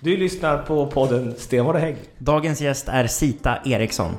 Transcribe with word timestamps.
Du 0.00 0.16
lyssnar 0.16 0.58
på 0.58 0.86
podden 0.86 1.34
Stenvard 1.38 1.74
och 1.74 1.80
Hägg. 1.80 1.96
Dagens 2.18 2.60
gäst 2.60 2.88
är 2.88 3.06
Sita 3.06 3.58
Eriksson. 3.64 4.12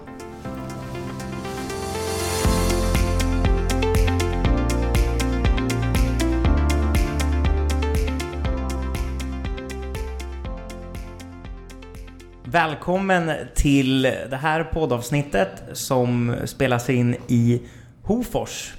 Välkommen 12.43 13.31
till 13.55 14.01
det 14.01 14.39
här 14.41 14.63
poddavsnittet 14.63 15.49
som 15.73 16.35
spelas 16.45 16.89
in 16.89 17.15
i 17.27 17.61
Hofors. 18.03 18.73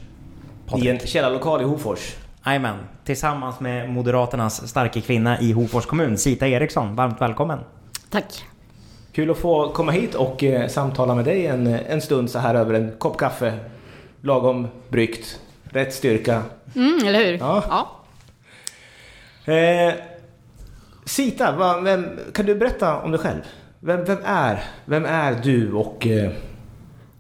I 0.77 0.89
en 0.89 0.99
källarlokal 0.99 1.61
i 1.61 1.65
Hofors. 1.65 2.17
Jajamän, 2.47 2.77
tillsammans 3.05 3.61
med 3.61 3.91
Moderaternas 3.91 4.69
starka 4.69 5.01
kvinna 5.01 5.41
i 5.41 5.53
Hofors 5.53 5.87
kommun, 5.87 6.19
Sita 6.19 6.49
Eriksson. 6.49 6.95
Varmt 6.95 7.21
välkommen! 7.21 7.59
Tack! 8.11 8.45
Kul 9.13 9.31
att 9.31 9.39
få 9.39 9.73
komma 9.73 9.93
hit 9.93 10.15
och 10.15 10.45
eh, 10.45 10.69
samtala 10.69 11.15
med 11.15 11.25
dig 11.25 11.47
en, 11.47 11.67
en 11.67 12.01
stund 12.01 12.31
så 12.31 12.39
här 12.39 12.55
över 12.55 12.75
en 12.75 12.93
kopp 12.99 13.17
kaffe. 13.17 13.59
Lagom 14.21 14.69
bryggt, 14.89 15.41
rätt 15.65 15.95
styrka. 15.95 16.43
Mm, 16.77 17.07
eller 17.07 17.25
hur? 17.25 17.39
Ja. 17.39 17.91
Eh, 19.53 19.95
Sita, 21.05 21.53
va, 21.53 21.81
vem, 21.81 22.19
kan 22.35 22.47
du 22.47 22.55
berätta 22.55 23.01
om 23.01 23.11
dig 23.11 23.21
själv? 23.21 23.41
Vem, 23.81 24.05
vem, 24.05 24.19
är, 24.25 24.65
vem 24.85 25.05
är 25.05 25.35
du 25.43 25.73
och... 25.73 26.07
Eh, 26.07 26.31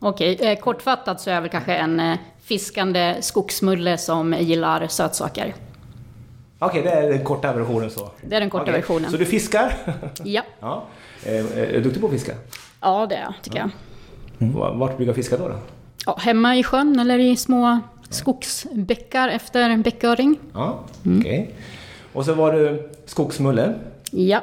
Okej, 0.00 0.38
eh, 0.40 0.59
kortfattat 0.59 1.20
så 1.20 1.30
är 1.30 1.34
jag 1.34 1.40
väl 1.40 1.50
kanske 1.50 1.74
en 1.74 2.00
eh, 2.00 2.18
fiskande 2.48 3.16
skogsmulle 3.20 3.98
som 3.98 4.33
gillar 4.41 4.87
sötsaker. 4.88 5.55
Okej, 6.59 6.83
det 6.83 6.91
är 6.91 7.09
den 7.11 7.24
korta 7.24 7.52
versionen 7.52 7.91
så. 7.91 8.11
Det 8.23 8.37
är 8.37 8.41
den 8.41 8.51
korta 8.51 8.62
Okej, 8.62 8.74
versionen. 8.74 9.11
Så 9.11 9.16
du 9.16 9.24
fiskar? 9.24 9.73
Ja. 10.24 10.43
ja. 10.61 10.84
Eh, 11.24 11.59
är 11.59 11.73
du 11.73 11.80
duktig 11.80 12.01
på 12.01 12.07
att 12.07 12.12
fiska? 12.12 12.33
ja, 12.80 13.07
det 13.09 13.15
är 13.15 13.21
jag, 13.23 13.34
tycker 13.43 13.59
jag. 13.59 13.71
Va- 14.38 14.73
Vart 14.73 14.96
brukar 14.96 15.13
du 15.13 15.16
fiska 15.16 15.37
då? 15.37 15.49
då? 15.49 15.55
Ja, 16.07 16.16
hemma 16.21 16.57
i 16.57 16.63
sjön 16.63 16.99
eller 16.99 17.18
i 17.18 17.37
små 17.37 17.80
skogsbäckar 18.10 19.29
efter 19.29 19.77
bäcköring. 19.77 20.38
Ja, 20.55 20.79
Mm. 21.07 21.18
okej. 21.21 21.55
Och 22.12 22.24
så 22.24 22.35
var 22.35 22.52
du 22.52 22.90
skogsmulle. 23.07 23.74
Ja, 24.10 24.40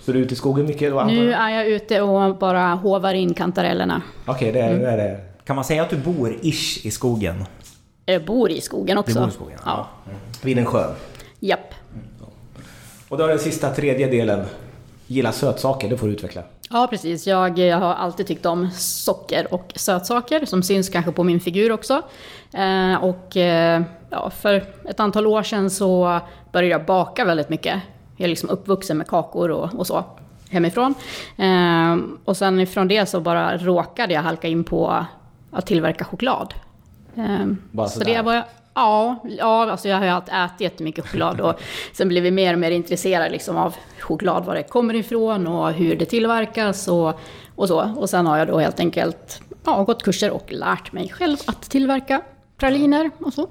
Så 0.00 0.12
du 0.12 0.18
är 0.18 0.22
ute 0.22 0.34
i 0.34 0.36
skogen 0.36 0.66
mycket 0.66 0.90
då? 0.92 1.04
nu 1.04 1.32
är 1.32 1.48
jag 1.50 1.66
ute 1.66 2.00
och 2.02 2.36
bara 2.36 2.74
hovar 2.74 3.14
in 3.14 3.34
kantarellerna. 3.34 4.02
Okej, 4.26 4.52
det, 4.52 4.60
är, 4.60 4.78
det 4.78 4.90
är 4.90 4.96
det. 4.96 5.20
Kan 5.44 5.56
man 5.56 5.64
säga 5.64 5.82
att 5.82 5.90
du 5.90 5.96
bor 5.96 6.36
ish 6.42 6.86
i 6.86 6.90
skogen? 6.90 7.44
Jag 8.06 8.24
bor 8.24 8.50
i 8.50 8.60
skogen 8.60 8.98
också. 8.98 9.14
Du 9.14 9.20
bor 9.20 9.28
i 9.28 9.32
skogen? 9.32 9.58
Ja. 9.64 9.88
Vid 10.42 10.58
en 10.58 10.66
sjö. 10.66 10.94
Japp. 11.40 11.74
Och 13.08 13.18
då 13.18 13.24
är 13.24 13.28
den 13.28 13.38
sista 13.38 13.70
tredje 13.70 14.06
delen. 14.06 14.46
Gilla 15.06 15.32
sötsaker, 15.32 15.88
det 15.88 15.96
får 15.96 16.06
du 16.06 16.12
utveckla. 16.12 16.42
Ja, 16.70 16.86
precis. 16.90 17.26
Jag, 17.26 17.58
jag 17.58 17.78
har 17.78 17.94
alltid 17.94 18.26
tyckt 18.26 18.46
om 18.46 18.70
socker 18.70 19.54
och 19.54 19.72
sötsaker, 19.76 20.44
som 20.44 20.62
syns 20.62 20.88
kanske 20.88 21.12
på 21.12 21.24
min 21.24 21.40
figur 21.40 21.72
också. 21.72 22.02
Eh, 22.52 23.04
och 23.04 23.36
eh, 23.36 23.82
ja, 24.10 24.30
för 24.30 24.64
ett 24.88 25.00
antal 25.00 25.26
år 25.26 25.42
sedan 25.42 25.70
så 25.70 26.20
började 26.52 26.72
jag 26.72 26.84
baka 26.84 27.24
väldigt 27.24 27.48
mycket. 27.48 27.82
Jag 28.16 28.24
är 28.24 28.28
liksom 28.28 28.48
uppvuxen 28.48 28.98
med 28.98 29.06
kakor 29.06 29.50
och, 29.50 29.74
och 29.74 29.86
så 29.86 30.04
hemifrån. 30.50 30.94
Eh, 31.36 31.96
och 32.24 32.36
sen 32.36 32.60
ifrån 32.60 32.88
det 32.88 33.06
så 33.06 33.20
bara 33.20 33.58
råkade 33.58 34.14
jag 34.14 34.22
halka 34.22 34.48
in 34.48 34.64
på 34.64 35.06
att 35.54 35.66
tillverka 35.66 36.04
choklad. 36.04 36.54
Eh, 37.16 37.46
Bara 37.70 37.88
så 37.88 37.98
sådär? 37.98 38.14
det 38.14 38.22
var 38.22 38.34
jag, 38.34 38.44
Ja, 38.74 39.16
ja 39.38 39.70
alltså 39.70 39.88
jag 39.88 39.96
har 39.96 40.04
ju 40.04 40.44
ätit 40.44 40.60
jättemycket 40.60 41.06
choklad 41.06 41.40
och 41.40 41.60
sen 41.92 42.08
blev 42.08 42.22
vi 42.22 42.30
mer 42.30 42.52
och 42.52 42.58
mer 42.58 42.70
intresserade 42.70 43.30
liksom 43.30 43.56
av 43.56 43.74
choklad, 44.00 44.44
var 44.44 44.54
det 44.54 44.62
kommer 44.62 44.94
ifrån 44.94 45.46
och 45.46 45.72
hur 45.72 45.96
det 45.96 46.04
tillverkas 46.04 46.88
och, 46.88 47.20
och 47.54 47.68
så. 47.68 47.92
Och 47.96 48.10
sen 48.10 48.26
har 48.26 48.38
jag 48.38 48.48
då 48.48 48.58
helt 48.58 48.80
enkelt 48.80 49.40
ja, 49.64 49.82
gått 49.82 50.02
kurser 50.02 50.30
och 50.30 50.52
lärt 50.52 50.92
mig 50.92 51.08
själv 51.08 51.36
att 51.46 51.62
tillverka 51.62 52.22
praliner 52.56 53.10
och 53.18 53.32
så. 53.32 53.48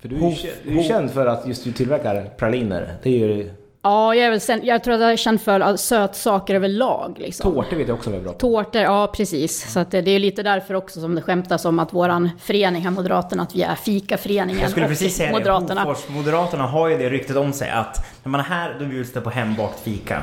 För 0.00 0.08
du 0.08 0.16
är 0.16 0.30
ju 0.30 0.52
du 0.64 0.70
är 0.70 0.82
ju 0.82 0.88
känd 0.88 1.10
för 1.10 1.26
att 1.26 1.46
just 1.46 1.64
du 1.64 1.72
tillverkar 1.72 2.30
praliner. 2.36 2.94
Det 3.02 3.22
är 3.22 3.28
ju... 3.28 3.50
Ja, 3.86 4.14
jag, 4.14 4.26
är 4.26 4.30
väl 4.30 4.40
sen, 4.40 4.60
jag 4.62 4.84
tror 4.84 4.94
att 4.94 5.00
jag 5.00 5.12
är 5.12 5.16
känd 5.16 5.40
för 5.40 5.76
sötsaker 5.76 6.54
överlag. 6.54 7.16
Liksom. 7.18 7.54
Tårtor 7.54 7.76
vet 7.76 7.88
jag 7.88 7.96
också 7.96 8.10
är 8.10 8.20
bra 8.20 8.32
på. 8.32 8.38
Tårtor, 8.38 8.82
ja 8.82 9.12
precis. 9.16 9.72
Så 9.72 9.80
att 9.80 9.90
det, 9.90 10.10
är 10.10 10.18
lite 10.18 10.42
därför 10.42 10.74
också 10.74 11.00
som 11.00 11.14
det 11.14 11.22
skämtas 11.22 11.64
om 11.64 11.78
att 11.78 11.92
våran 11.92 12.30
förening 12.40 12.82
här, 12.82 12.90
Moderaterna, 12.90 13.42
att 13.42 13.54
vi 13.54 13.62
är 13.62 13.74
fikaföreningen. 13.74 14.62
Jag 14.62 14.70
skulle 14.70 14.88
precis 14.88 15.16
säga 15.16 15.32
Moderaterna. 15.32 15.84
det. 15.84 15.88
Hofors, 15.88 16.08
Moderaterna 16.08 16.66
har 16.66 16.88
ju 16.88 16.98
det 16.98 17.10
ryktet 17.10 17.36
om 17.36 17.52
sig 17.52 17.70
att 17.70 18.06
när 18.22 18.30
man 18.30 18.40
är 18.40 18.44
här, 18.44 18.76
då 18.78 18.84
bjuds 18.84 19.12
det 19.12 19.20
på 19.20 19.30
hembakt 19.30 19.80
fika. 19.80 20.22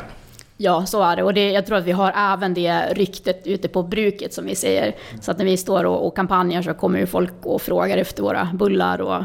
Ja, 0.57 0.85
så 0.85 1.03
är 1.03 1.15
det. 1.15 1.23
Och 1.23 1.33
det, 1.33 1.51
jag 1.51 1.65
tror 1.65 1.77
att 1.77 1.85
vi 1.85 1.91
har 1.91 2.33
även 2.33 2.53
det 2.53 2.93
ryktet 2.93 3.47
ute 3.47 3.67
på 3.67 3.83
bruket 3.83 4.33
som 4.33 4.45
vi 4.45 4.55
säger. 4.55 4.95
Så 5.21 5.31
att 5.31 5.37
när 5.37 5.45
vi 5.45 5.57
står 5.57 5.83
och, 5.83 6.07
och 6.07 6.15
kampanjer 6.15 6.61
så 6.61 6.73
kommer 6.73 6.99
ju 6.99 7.05
folk 7.05 7.33
och 7.43 7.61
frågar 7.61 7.97
efter 7.97 8.23
våra 8.23 8.49
bullar 8.53 9.01
och, 9.01 9.23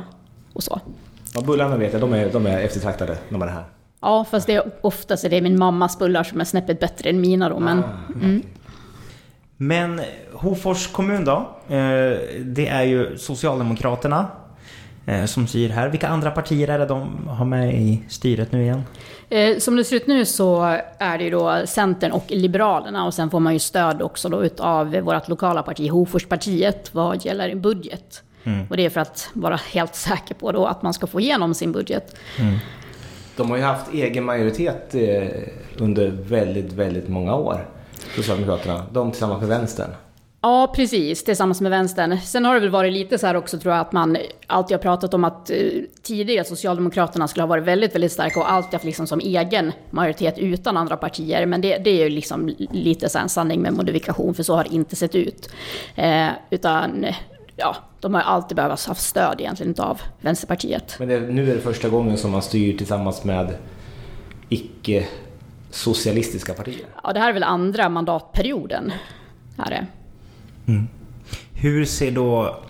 och 0.53 0.63
så. 0.63 0.81
Ja, 1.35 1.41
bullarna 1.41 1.77
vet 1.77 1.93
jag, 1.93 2.01
de 2.01 2.13
är, 2.13 2.31
de 2.33 2.47
är 2.47 2.61
eftertraktade 2.61 3.17
när 3.29 3.39
man 3.39 3.49
är 3.49 3.53
här. 3.53 3.65
Ja, 4.01 4.25
fast 4.31 4.47
det 4.47 4.55
är 4.55 4.73
oftast 4.81 5.25
är 5.25 5.29
det 5.29 5.41
min 5.41 5.59
mammas 5.59 5.99
bullar 5.99 6.25
som 6.25 6.41
är 6.41 6.45
snäppet 6.45 6.81
bättre 6.81 7.11
än 7.11 7.21
mina 7.21 7.49
då. 7.49 7.59
Men 7.59 7.83
mm. 8.15 8.43
Men 9.57 10.01
Hofors 10.33 10.87
kommun 10.87 11.25
då? 11.25 11.57
Eh, 11.69 12.19
Det 12.41 12.69
är 12.69 12.83
ju 12.83 13.19
Socialdemokraterna 13.19 14.27
eh, 15.07 15.25
som 15.25 15.47
styr 15.47 15.69
här. 15.69 15.89
Vilka 15.89 16.09
andra 16.09 16.31
partier 16.31 16.69
är 16.69 16.79
det 16.79 16.87
de 16.87 17.29
har 17.29 17.45
med 17.45 17.75
i 17.75 18.03
styret 18.09 18.53
nu 18.53 18.63
igen? 18.63 18.83
eh, 19.29 19.59
som 19.59 19.77
det 19.77 19.85
ser 19.85 19.97
ut 19.97 20.07
nu 20.07 20.25
så 20.25 20.79
är 20.99 21.19
det 21.19 21.25
ju 21.25 21.31
då 21.31 21.63
Centern 21.67 22.13
och 22.13 22.25
Liberalerna 22.29 23.05
och 23.07 23.15
sen 23.15 23.31
får 23.31 23.41
man 23.41 23.53
ju 23.53 23.59
stöd 23.59 24.03
också 24.03 24.29
då 24.29 24.45
utav 24.45 24.91
vårt 25.01 25.29
lokala 25.29 25.63
parti, 25.63 25.91
Hoforspartiet, 25.91 26.95
vad 26.95 27.25
gäller 27.25 27.55
budget. 27.55 28.23
Och 28.71 28.77
det 28.77 28.85
är 28.87 28.91
för 28.91 29.01
att 29.01 29.31
vara 29.33 29.57
helt 29.57 29.95
säker 29.95 30.35
på 30.35 30.53
då 30.53 30.67
att 30.67 30.83
man 30.83 30.95
ska 30.95 31.07
få 31.07 31.21
igenom 31.21 31.55
sin 31.55 31.73
budget. 31.73 32.17
De 33.39 33.51
har 33.51 33.57
ju 33.57 33.63
haft 33.63 33.95
egen 33.95 34.25
majoritet 34.25 34.95
eh, 34.95 35.29
under 35.79 36.11
väldigt, 36.11 36.73
väldigt 36.73 37.09
många 37.09 37.35
år. 37.35 37.69
Socialdemokraterna. 38.17 38.87
De 38.93 39.11
tillsammans 39.11 39.41
med 39.41 39.49
vänstern. 39.49 39.91
Ja, 40.41 40.73
precis. 40.77 41.25
Tillsammans 41.25 41.61
med 41.61 41.71
vänstern. 41.71 42.19
Sen 42.21 42.45
har 42.45 42.55
det 42.55 42.61
väl 42.61 42.71
varit 42.71 42.93
lite 42.93 43.19
så 43.19 43.27
här 43.27 43.37
också 43.37 43.59
tror 43.59 43.75
jag 43.75 43.81
att 43.81 43.93
man 43.93 44.17
alltid 44.47 44.77
har 44.77 44.83
pratat 44.83 45.15
om 45.15 45.25
att 45.25 45.51
eh, 45.51 45.57
tidigare 46.03 46.45
Socialdemokraterna 46.45 47.29
skulle 47.29 47.43
ha 47.43 47.49
varit 47.49 47.65
väldigt, 47.65 47.95
väldigt 47.95 48.13
starka 48.13 48.41
och 48.41 48.53
alltid 48.53 48.73
haft 48.73 48.85
liksom 48.85 49.07
som 49.07 49.21
egen 49.21 49.73
majoritet 49.91 50.39
utan 50.39 50.77
andra 50.77 50.97
partier. 50.97 51.47
Men 51.47 51.61
det, 51.61 51.79
det 51.79 51.91
är 51.91 52.05
ju 52.05 52.09
liksom 52.09 52.55
lite 52.73 53.09
så 53.09 53.19
här 53.19 53.23
en 53.23 53.29
sanning 53.29 53.61
med 53.61 53.73
modifikation, 53.73 54.35
för 54.35 54.43
så 54.43 54.55
har 54.55 54.65
det 54.65 54.75
inte 54.75 54.97
sett 54.97 55.15
ut. 55.15 55.51
Eh, 55.95 56.29
utan, 56.51 57.07
ja, 57.59 57.77
de 58.01 58.15
har 58.15 58.21
alltid 58.21 58.57
behövt 58.57 58.87
ha 58.87 58.95
stöd 58.95 59.41
egentligen 59.41 59.75
av 59.79 60.01
Vänsterpartiet. 60.21 60.97
Men 60.99 61.09
det, 61.09 61.21
nu 61.21 61.51
är 61.51 61.55
det 61.55 61.61
första 61.61 61.89
gången 61.89 62.19
som 62.19 62.31
man 62.31 62.43
styr 62.43 62.79
tillsammans 62.79 63.25
med 63.25 63.55
icke-socialistiska 64.49 66.55
partier. 66.55 66.87
Ja, 67.03 67.13
det 67.13 67.21
här 67.21 67.29
är 67.29 67.33
väl 67.33 67.43
andra 67.43 67.89
mandatperioden. 67.89 68.93
Här 69.59 69.71
är. 69.71 69.87
Hur 71.53 71.85
ser 71.85 72.11
då... 72.11 72.61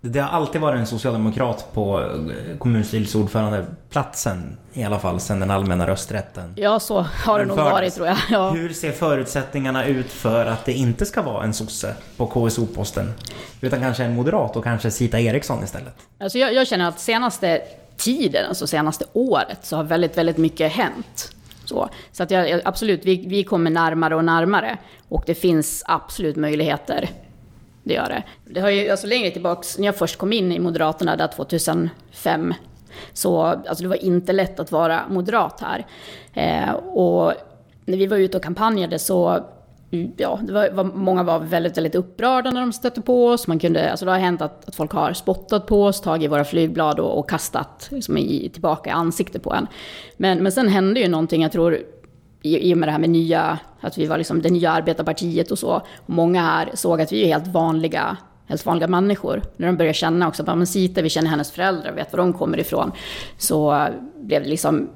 Det 0.00 0.18
har 0.20 0.28
alltid 0.28 0.60
varit 0.60 0.78
en 0.78 0.86
socialdemokrat 0.86 1.68
på 1.74 2.00
eh, 2.00 2.58
kommunstyrelseordförandeplatsen 2.58 4.56
i 4.72 4.84
alla 4.84 4.98
fall 4.98 5.20
sedan 5.20 5.40
den 5.40 5.50
allmänna 5.50 5.86
rösträtten. 5.86 6.52
Ja, 6.56 6.80
så 6.80 7.00
har 7.00 7.38
det 7.38 7.44
nog 7.44 7.56
varit 7.56 7.94
tror 7.94 8.06
jag. 8.06 8.16
Ja. 8.30 8.50
Hur 8.50 8.72
ser 8.72 8.92
förutsättningarna 8.92 9.84
ut 9.86 10.06
för 10.12 10.46
att 10.46 10.64
det 10.64 10.72
inte 10.72 11.06
ska 11.06 11.22
vara 11.22 11.44
en 11.44 11.54
sosse 11.54 11.94
på 12.16 12.26
KSO-posten? 12.26 13.12
Utan 13.60 13.80
kanske 13.80 14.04
en 14.04 14.14
moderat 14.14 14.56
och 14.56 14.64
kanske 14.64 14.90
Sita 14.90 15.20
Eriksson 15.20 15.64
istället? 15.64 15.94
Alltså 16.20 16.38
jag, 16.38 16.54
jag 16.54 16.66
känner 16.66 16.88
att 16.88 17.00
senaste 17.00 17.60
tiden, 17.96 18.46
alltså 18.48 18.66
senaste 18.66 19.04
året, 19.12 19.58
så 19.62 19.76
har 19.76 19.84
väldigt, 19.84 20.18
väldigt 20.18 20.36
mycket 20.36 20.72
hänt. 20.72 21.32
Så, 21.64 21.88
så 22.12 22.22
att 22.22 22.30
jag- 22.30 22.60
absolut, 22.64 23.00
vi, 23.04 23.24
vi 23.26 23.44
kommer 23.44 23.70
närmare 23.70 24.16
och 24.16 24.24
närmare. 24.24 24.78
Och 25.08 25.22
det 25.26 25.34
finns 25.34 25.82
absolut 25.86 26.36
möjligheter. 26.36 27.08
Det 27.88 27.94
gör 27.94 28.08
det. 28.08 28.22
Det 28.44 28.60
har 28.60 28.70
ju, 28.70 28.90
alltså 28.90 29.06
längre 29.06 29.30
tillbaks, 29.30 29.78
när 29.78 29.86
jag 29.86 29.96
först 29.96 30.16
kom 30.16 30.32
in 30.32 30.52
i 30.52 30.58
Moderaterna 30.58 31.16
där 31.16 31.26
2005, 31.26 32.54
så 33.12 33.42
alltså 33.42 33.82
det 33.82 33.88
var 33.88 34.04
inte 34.04 34.32
lätt 34.32 34.60
att 34.60 34.72
vara 34.72 35.00
moderat 35.08 35.60
här. 35.60 35.86
Eh, 36.34 36.74
och 36.74 37.32
när 37.84 37.98
vi 37.98 38.06
var 38.06 38.16
ute 38.16 38.36
och 38.36 38.42
kampanjade 38.42 38.98
så 38.98 39.44
mm, 39.90 40.12
Ja, 40.16 40.40
det 40.42 40.52
var, 40.52 40.70
var, 40.70 40.84
många 40.84 41.22
var 41.22 41.38
väldigt, 41.38 41.76
väldigt 41.76 41.94
upprörda 41.94 42.50
när 42.50 42.60
de 42.60 42.72
stötte 42.72 43.00
på 43.00 43.26
oss. 43.26 43.46
Man 43.46 43.58
kunde, 43.58 43.90
alltså 43.90 44.04
det 44.04 44.10
har 44.10 44.18
hänt 44.18 44.42
att, 44.42 44.68
att 44.68 44.74
folk 44.74 44.92
har 44.92 45.12
spottat 45.12 45.66
på 45.66 45.84
oss, 45.84 46.00
tagit 46.00 46.30
våra 46.30 46.44
flygblad 46.44 47.00
och, 47.00 47.18
och 47.18 47.30
kastat 47.30 47.88
liksom 47.90 48.18
i, 48.18 48.50
tillbaka 48.52 48.90
i 48.90 48.92
ansiktet 48.92 49.42
på 49.42 49.54
en. 49.54 49.66
Men, 50.16 50.42
men 50.42 50.52
sen 50.52 50.68
hände 50.68 51.00
ju 51.00 51.08
någonting, 51.08 51.42
jag 51.42 51.52
tror, 51.52 51.78
i, 52.56 52.70
i 52.70 52.74
och 52.74 52.78
med 52.78 52.88
det 52.88 52.92
här 52.92 52.98
med 52.98 53.10
nya, 53.10 53.58
att 53.80 53.98
vi 53.98 54.06
var 54.06 54.18
liksom 54.18 54.42
det 54.42 54.50
nya 54.50 54.70
arbetarpartiet 54.70 55.50
och 55.50 55.58
så. 55.58 55.70
Och 55.76 55.82
många 56.06 56.42
här 56.42 56.70
såg 56.74 57.00
att 57.00 57.12
vi 57.12 57.22
är 57.22 57.26
helt 57.26 57.46
vanliga, 57.46 58.16
helt 58.46 58.66
vanliga 58.66 58.88
människor. 58.88 59.42
När 59.56 59.66
de 59.66 59.76
började 59.76 59.94
känna 59.94 60.28
också 60.28 60.42
att, 60.42 60.48
ja, 60.48 60.54
men 60.54 60.66
Sita, 60.66 61.02
vi 61.02 61.08
känner 61.08 61.30
hennes 61.30 61.50
föräldrar, 61.50 61.92
vet 61.92 62.12
var 62.12 62.18
de 62.18 62.32
kommer 62.32 62.60
ifrån. 62.60 62.92
Så 63.38 63.88
blev 64.16 64.42
det 64.42 64.48
liksom 64.48 64.88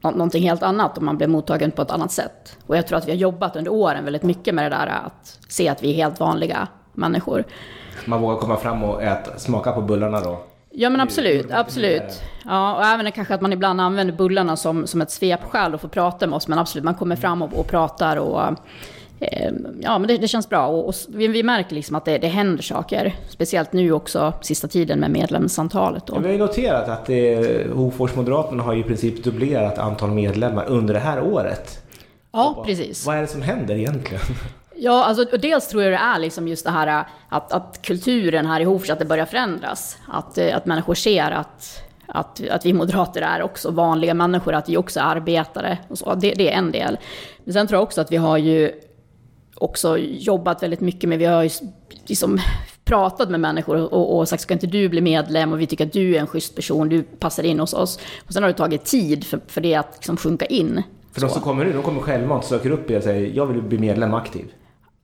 någonting 0.00 0.42
helt 0.42 0.62
annat 0.62 0.96
och 0.96 1.02
man 1.02 1.16
blev 1.16 1.30
mottagen 1.30 1.70
på 1.70 1.82
ett 1.82 1.90
annat 1.90 2.12
sätt. 2.12 2.56
Och 2.66 2.76
jag 2.76 2.86
tror 2.86 2.98
att 2.98 3.06
vi 3.06 3.10
har 3.10 3.18
jobbat 3.18 3.56
under 3.56 3.72
åren 3.72 4.04
väldigt 4.04 4.22
mycket 4.22 4.54
med 4.54 4.64
det 4.64 4.76
där 4.76 4.86
att 4.86 5.38
se 5.48 5.68
att 5.68 5.82
vi 5.82 5.90
är 5.90 5.94
helt 5.94 6.20
vanliga 6.20 6.68
människor. 6.92 7.44
Man 8.06 8.20
vågar 8.20 8.36
komma 8.36 8.56
fram 8.56 8.84
och 8.84 9.02
äta, 9.02 9.38
smaka 9.38 9.72
på 9.72 9.80
bullarna 9.80 10.20
då? 10.20 10.38
Ja 10.80 10.90
men 10.90 11.00
absolut, 11.00 11.50
absolut. 11.50 12.22
Ja, 12.44 12.76
och 12.76 12.84
även 12.84 13.12
kanske 13.12 13.34
att 13.34 13.40
man 13.40 13.52
ibland 13.52 13.80
använder 13.80 14.14
bullarna 14.14 14.56
som, 14.56 14.86
som 14.86 15.00
ett 15.00 15.10
svepskäl 15.10 15.74
och 15.74 15.80
får 15.80 15.88
prata 15.88 16.26
med 16.26 16.36
oss. 16.36 16.48
Men 16.48 16.58
absolut, 16.58 16.84
man 16.84 16.94
kommer 16.94 17.16
fram 17.16 17.42
och, 17.42 17.52
och 17.54 17.66
pratar 17.66 18.16
och 18.16 18.42
eh, 19.20 19.52
ja, 19.80 19.98
men 19.98 20.08
det, 20.08 20.16
det, 20.16 20.28
känns 20.28 20.48
bra. 20.48 20.66
Och, 20.66 20.88
och 20.88 20.94
vi, 21.08 21.28
vi, 21.28 21.42
märker 21.42 21.74
liksom 21.74 21.96
att 21.96 22.04
det, 22.04 22.18
det 22.18 22.28
händer 22.28 22.62
saker. 22.62 23.14
Speciellt 23.28 23.72
nu 23.72 23.92
också, 23.92 24.32
sista 24.40 24.68
tiden 24.68 25.00
med 25.00 25.10
medlemsantalet. 25.10 26.06
Då. 26.06 26.18
vi 26.18 26.26
har 26.26 26.32
ju 26.32 26.38
noterat 26.38 26.88
att 26.88 27.06
det, 27.06 27.66
Hofors 27.72 28.14
Moderaterna 28.14 28.62
har 28.62 28.72
ju 28.72 28.80
i 28.80 28.84
princip 28.84 29.24
dubblerat 29.24 29.78
antal 29.78 30.10
medlemmar 30.10 30.64
under 30.68 30.94
det 30.94 31.00
här 31.00 31.22
året. 31.22 31.82
Ja, 32.32 32.62
precis. 32.66 33.06
Vad 33.06 33.16
är 33.16 33.20
det 33.20 33.26
som 33.26 33.42
händer 33.42 33.74
egentligen? 33.74 34.22
Ja, 34.80 35.04
alltså, 35.04 35.26
och 35.32 35.40
dels 35.40 35.68
tror 35.68 35.82
jag 35.82 35.92
det 35.92 35.96
är 35.96 36.18
liksom 36.18 36.48
just 36.48 36.64
det 36.64 36.70
här 36.70 37.04
att, 37.28 37.52
att 37.52 37.82
kulturen 37.82 38.46
här 38.46 38.60
i 38.60 38.64
Hofors, 38.64 38.90
att 38.90 38.98
det 38.98 39.04
börjar 39.04 39.26
förändras. 39.26 39.98
Att, 40.08 40.38
att 40.38 40.66
människor 40.66 40.94
ser 40.94 41.30
att, 41.30 41.82
att, 42.06 42.48
att 42.50 42.66
vi 42.66 42.72
moderater 42.72 43.22
är 43.22 43.42
också 43.42 43.70
vanliga 43.70 44.14
människor, 44.14 44.54
att 44.54 44.68
vi 44.68 44.76
också 44.76 45.00
är 45.00 45.04
arbetare 45.04 45.78
och 45.88 45.98
så. 45.98 46.14
Det, 46.14 46.34
det 46.34 46.52
är 46.52 46.58
en 46.58 46.72
del. 46.72 46.98
Men 47.44 47.54
sen 47.54 47.66
tror 47.66 47.76
jag 47.76 47.82
också 47.82 48.00
att 48.00 48.12
vi 48.12 48.16
har 48.16 48.36
ju 48.36 48.72
också 49.54 49.98
jobbat 49.98 50.62
väldigt 50.62 50.80
mycket 50.80 51.08
med, 51.08 51.18
vi 51.18 51.24
har 51.24 51.42
ju 51.42 51.50
liksom 52.06 52.40
pratat 52.84 53.30
med 53.30 53.40
människor 53.40 53.94
och, 53.94 54.18
och 54.18 54.28
sagt 54.28 54.42
ska 54.42 54.54
inte 54.54 54.66
du 54.66 54.88
bli 54.88 55.00
medlem 55.00 55.52
och 55.52 55.60
vi 55.60 55.66
tycker 55.66 55.86
att 55.86 55.92
du 55.92 56.16
är 56.16 56.20
en 56.20 56.26
schysst 56.26 56.54
person, 56.54 56.88
du 56.88 57.02
passar 57.02 57.42
in 57.42 57.60
hos 57.60 57.74
oss. 57.74 57.98
Och 58.26 58.32
sen 58.32 58.42
har 58.42 58.50
det 58.50 58.56
tagit 58.56 58.84
tid 58.84 59.26
för, 59.26 59.40
för 59.46 59.60
det 59.60 59.74
att 59.74 59.92
liksom 59.94 60.16
sjunka 60.16 60.46
in. 60.46 60.82
För 61.12 61.20
de 61.20 61.30
som 61.30 61.42
kommer 61.42 61.64
nu, 61.64 61.72
de 61.72 61.82
kommer 61.82 62.00
själva 62.00 62.34
och 62.34 62.44
söker 62.44 62.70
upp 62.70 62.90
er 62.90 62.96
och 62.96 63.02
säger 63.02 63.30
jag 63.34 63.46
vill 63.46 63.62
bli 63.62 63.78
medlem 63.78 64.14
aktiv. 64.14 64.44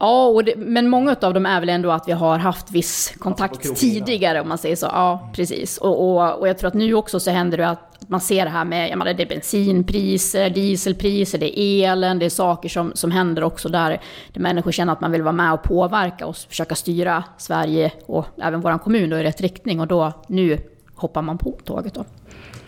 Ja, 0.04 0.26
och 0.26 0.44
det, 0.44 0.56
men 0.56 0.88
många 0.88 1.16
av 1.22 1.34
dem 1.34 1.46
är 1.46 1.60
väl 1.60 1.68
ändå 1.68 1.90
att 1.90 2.08
vi 2.08 2.12
har 2.12 2.38
haft 2.38 2.70
viss 2.70 3.14
kontakt 3.18 3.76
tidigare 3.76 4.40
om 4.40 4.48
man 4.48 4.58
säger 4.58 4.76
så. 4.76 4.86
Ja, 4.86 5.30
precis. 5.34 5.78
Och, 5.78 6.02
och, 6.02 6.38
och 6.38 6.48
jag 6.48 6.58
tror 6.58 6.68
att 6.68 6.74
nu 6.74 6.94
också 6.94 7.20
så 7.20 7.30
händer 7.30 7.58
det 7.58 7.68
att 7.68 7.96
man 8.08 8.20
ser 8.20 8.44
det 8.44 8.50
här 8.50 8.64
med, 8.64 8.90
jag 8.90 8.98
menar, 8.98 9.14
det 9.14 9.22
är 9.22 9.26
bensinpriser, 9.26 10.50
dieselpriser, 10.50 11.38
det 11.38 11.60
är 11.60 11.92
elen, 11.92 12.18
det 12.18 12.26
är 12.26 12.30
saker 12.30 12.68
som, 12.68 12.92
som 12.94 13.10
händer 13.10 13.44
också 13.44 13.68
där, 13.68 14.00
där 14.32 14.40
människor 14.40 14.72
känner 14.72 14.92
att 14.92 15.00
man 15.00 15.12
vill 15.12 15.22
vara 15.22 15.32
med 15.32 15.52
och 15.52 15.62
påverka 15.62 16.26
och 16.26 16.36
försöka 16.36 16.74
styra 16.74 17.24
Sverige 17.38 17.92
och 18.06 18.26
även 18.42 18.60
vår 18.60 18.78
kommun 18.78 19.10
då 19.10 19.18
i 19.18 19.22
rätt 19.22 19.40
riktning 19.40 19.80
och 19.80 19.86
då 19.86 20.12
nu 20.26 20.58
hoppar 20.94 21.22
man 21.22 21.38
på 21.38 21.58
tåget 21.64 21.94
då. 21.94 22.04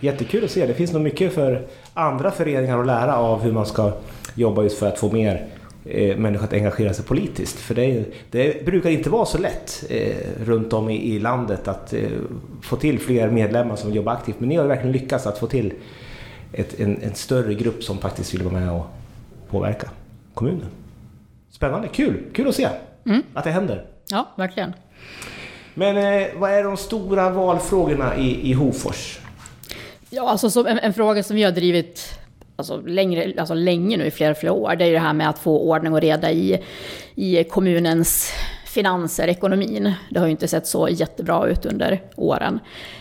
Jättekul 0.00 0.44
att 0.44 0.50
se. 0.50 0.66
Det 0.66 0.74
finns 0.74 0.92
nog 0.92 1.02
mycket 1.02 1.34
för 1.34 1.66
andra 1.94 2.30
föreningar 2.30 2.78
att 2.78 2.86
lära 2.86 3.16
av 3.16 3.40
hur 3.42 3.52
man 3.52 3.66
ska 3.66 3.92
jobba 4.34 4.62
just 4.62 4.78
för 4.78 4.88
att 4.88 4.98
få 4.98 5.12
mer 5.12 5.46
eh, 5.88 6.16
människor 6.16 6.44
att 6.44 6.52
engagera 6.52 6.94
sig 6.94 7.04
politiskt. 7.04 7.58
För 7.58 7.74
det, 7.74 8.04
det 8.30 8.64
brukar 8.64 8.90
inte 8.90 9.10
vara 9.10 9.26
så 9.26 9.38
lätt 9.38 9.84
eh, 9.90 10.16
runt 10.44 10.72
om 10.72 10.90
i, 10.90 11.14
i 11.14 11.18
landet 11.18 11.68
att 11.68 11.92
eh, 11.92 12.10
få 12.62 12.76
till 12.76 12.98
fler 12.98 13.30
medlemmar 13.30 13.76
som 13.76 13.92
jobbar 13.92 14.12
aktivt. 14.12 14.40
Men 14.40 14.48
ni 14.48 14.56
har 14.56 14.66
verkligen 14.66 14.92
lyckats 14.92 15.26
att 15.26 15.38
få 15.38 15.46
till 15.46 15.72
ett, 16.52 16.80
en, 16.80 17.02
en, 17.02 17.14
större 17.14 17.54
grupp 17.54 17.84
som 17.84 17.98
faktiskt 17.98 18.34
vill 18.34 18.42
vara 18.42 18.54
med 18.54 18.72
och 18.72 18.86
påverka 19.50 19.90
kommunen. 20.34 20.66
Spännande, 21.50 21.88
kul! 21.88 22.22
Kul 22.32 22.48
att 22.48 22.54
se 22.54 22.68
mm. 23.04 23.22
att 23.34 23.44
det 23.44 23.50
händer. 23.50 23.84
Ja, 24.10 24.28
verkligen. 24.36 24.72
Men 25.74 25.96
eh, 25.96 26.28
vad 26.36 26.50
är 26.50 26.64
de 26.64 26.76
stora 26.76 27.30
valfrågorna 27.30 28.16
i, 28.16 28.50
i 28.50 28.52
Hofors? 28.52 29.20
Ja, 30.10 30.28
alltså 30.28 30.66
en, 30.66 30.78
en, 30.78 30.94
fråga 30.94 31.22
som 31.22 31.36
vi 31.36 31.42
har 31.42 31.52
drivit 31.52 32.05
alltså, 32.56 32.80
längre, 32.80 33.32
alltså 33.38 33.54
länge 33.54 33.96
nu, 33.96 34.06
i 34.06 34.10
flera, 34.10 34.34
flera 34.34 34.52
år, 34.52 34.76
det 34.76 34.84
är 34.84 34.88
ju 34.88 34.94
det 34.94 34.98
här 34.98 35.12
med 35.12 35.28
att 35.28 35.38
få 35.38 35.60
ordning 35.60 35.92
och 35.92 36.00
reda 36.00 36.32
i, 36.32 36.62
i 37.14 37.44
kommunens 37.44 38.32
finanser, 38.66 39.28
ekonomin. 39.28 39.92
Det 40.10 40.18
har 40.18 40.26
ju 40.26 40.30
inte 40.30 40.48
sett 40.48 40.66
så 40.66 40.88
jättebra 40.88 41.46
ut 41.46 41.66
under 41.66 42.02
åren. 42.16 42.60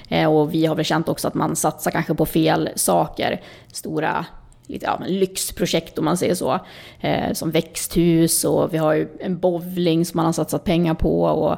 Eh, 0.09 0.33
och 0.33 0.53
vi 0.53 0.65
har 0.65 0.75
väl 0.75 0.85
känt 0.85 1.09
också 1.09 1.27
att 1.27 1.33
man 1.33 1.55
satsar 1.55 1.91
kanske 1.91 2.13
på 2.15 2.25
fel 2.25 2.69
saker. 2.75 3.41
Stora 3.73 4.25
lite, 4.67 4.85
ja, 4.85 5.01
lyxprojekt 5.07 5.97
om 5.97 6.05
man 6.05 6.17
säger 6.17 6.35
så. 6.35 6.59
Eh, 6.99 7.33
som 7.33 7.51
växthus 7.51 8.43
och 8.43 8.73
vi 8.73 8.77
har 8.77 8.93
ju 8.93 9.07
en 9.19 9.39
bowling 9.39 10.05
som 10.05 10.17
man 10.17 10.25
har 10.25 10.33
satsat 10.33 10.63
pengar 10.63 10.93
på. 10.93 11.21
Och 11.23 11.57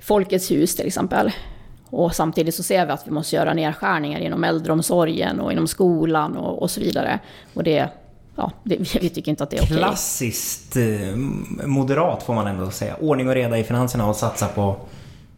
Folkets 0.00 0.50
hus 0.50 0.76
till 0.76 0.86
exempel. 0.86 1.32
Och 1.90 2.14
samtidigt 2.14 2.54
så 2.54 2.62
ser 2.62 2.86
vi 2.86 2.92
att 2.92 3.06
vi 3.06 3.10
måste 3.10 3.36
göra 3.36 3.54
nedskärningar 3.54 4.20
inom 4.20 4.44
äldreomsorgen 4.44 5.40
och 5.40 5.52
inom 5.52 5.66
skolan 5.66 6.36
och, 6.36 6.62
och 6.62 6.70
så 6.70 6.80
vidare. 6.80 7.18
Och 7.54 7.64
det, 7.64 7.88
ja, 8.36 8.52
det, 8.62 8.76
vi 9.00 9.08
tycker 9.08 9.30
inte 9.30 9.44
att 9.44 9.50
det 9.50 9.56
är 9.56 9.62
okej. 9.62 9.76
Klassiskt 9.76 10.76
eh, 10.76 11.16
moderat 11.66 12.22
får 12.22 12.34
man 12.34 12.46
ändå 12.46 12.70
säga. 12.70 12.96
Ordning 13.00 13.28
och 13.28 13.34
reda 13.34 13.58
i 13.58 13.64
finanserna 13.64 14.08
och 14.08 14.16
satsa 14.16 14.48
på 14.48 14.76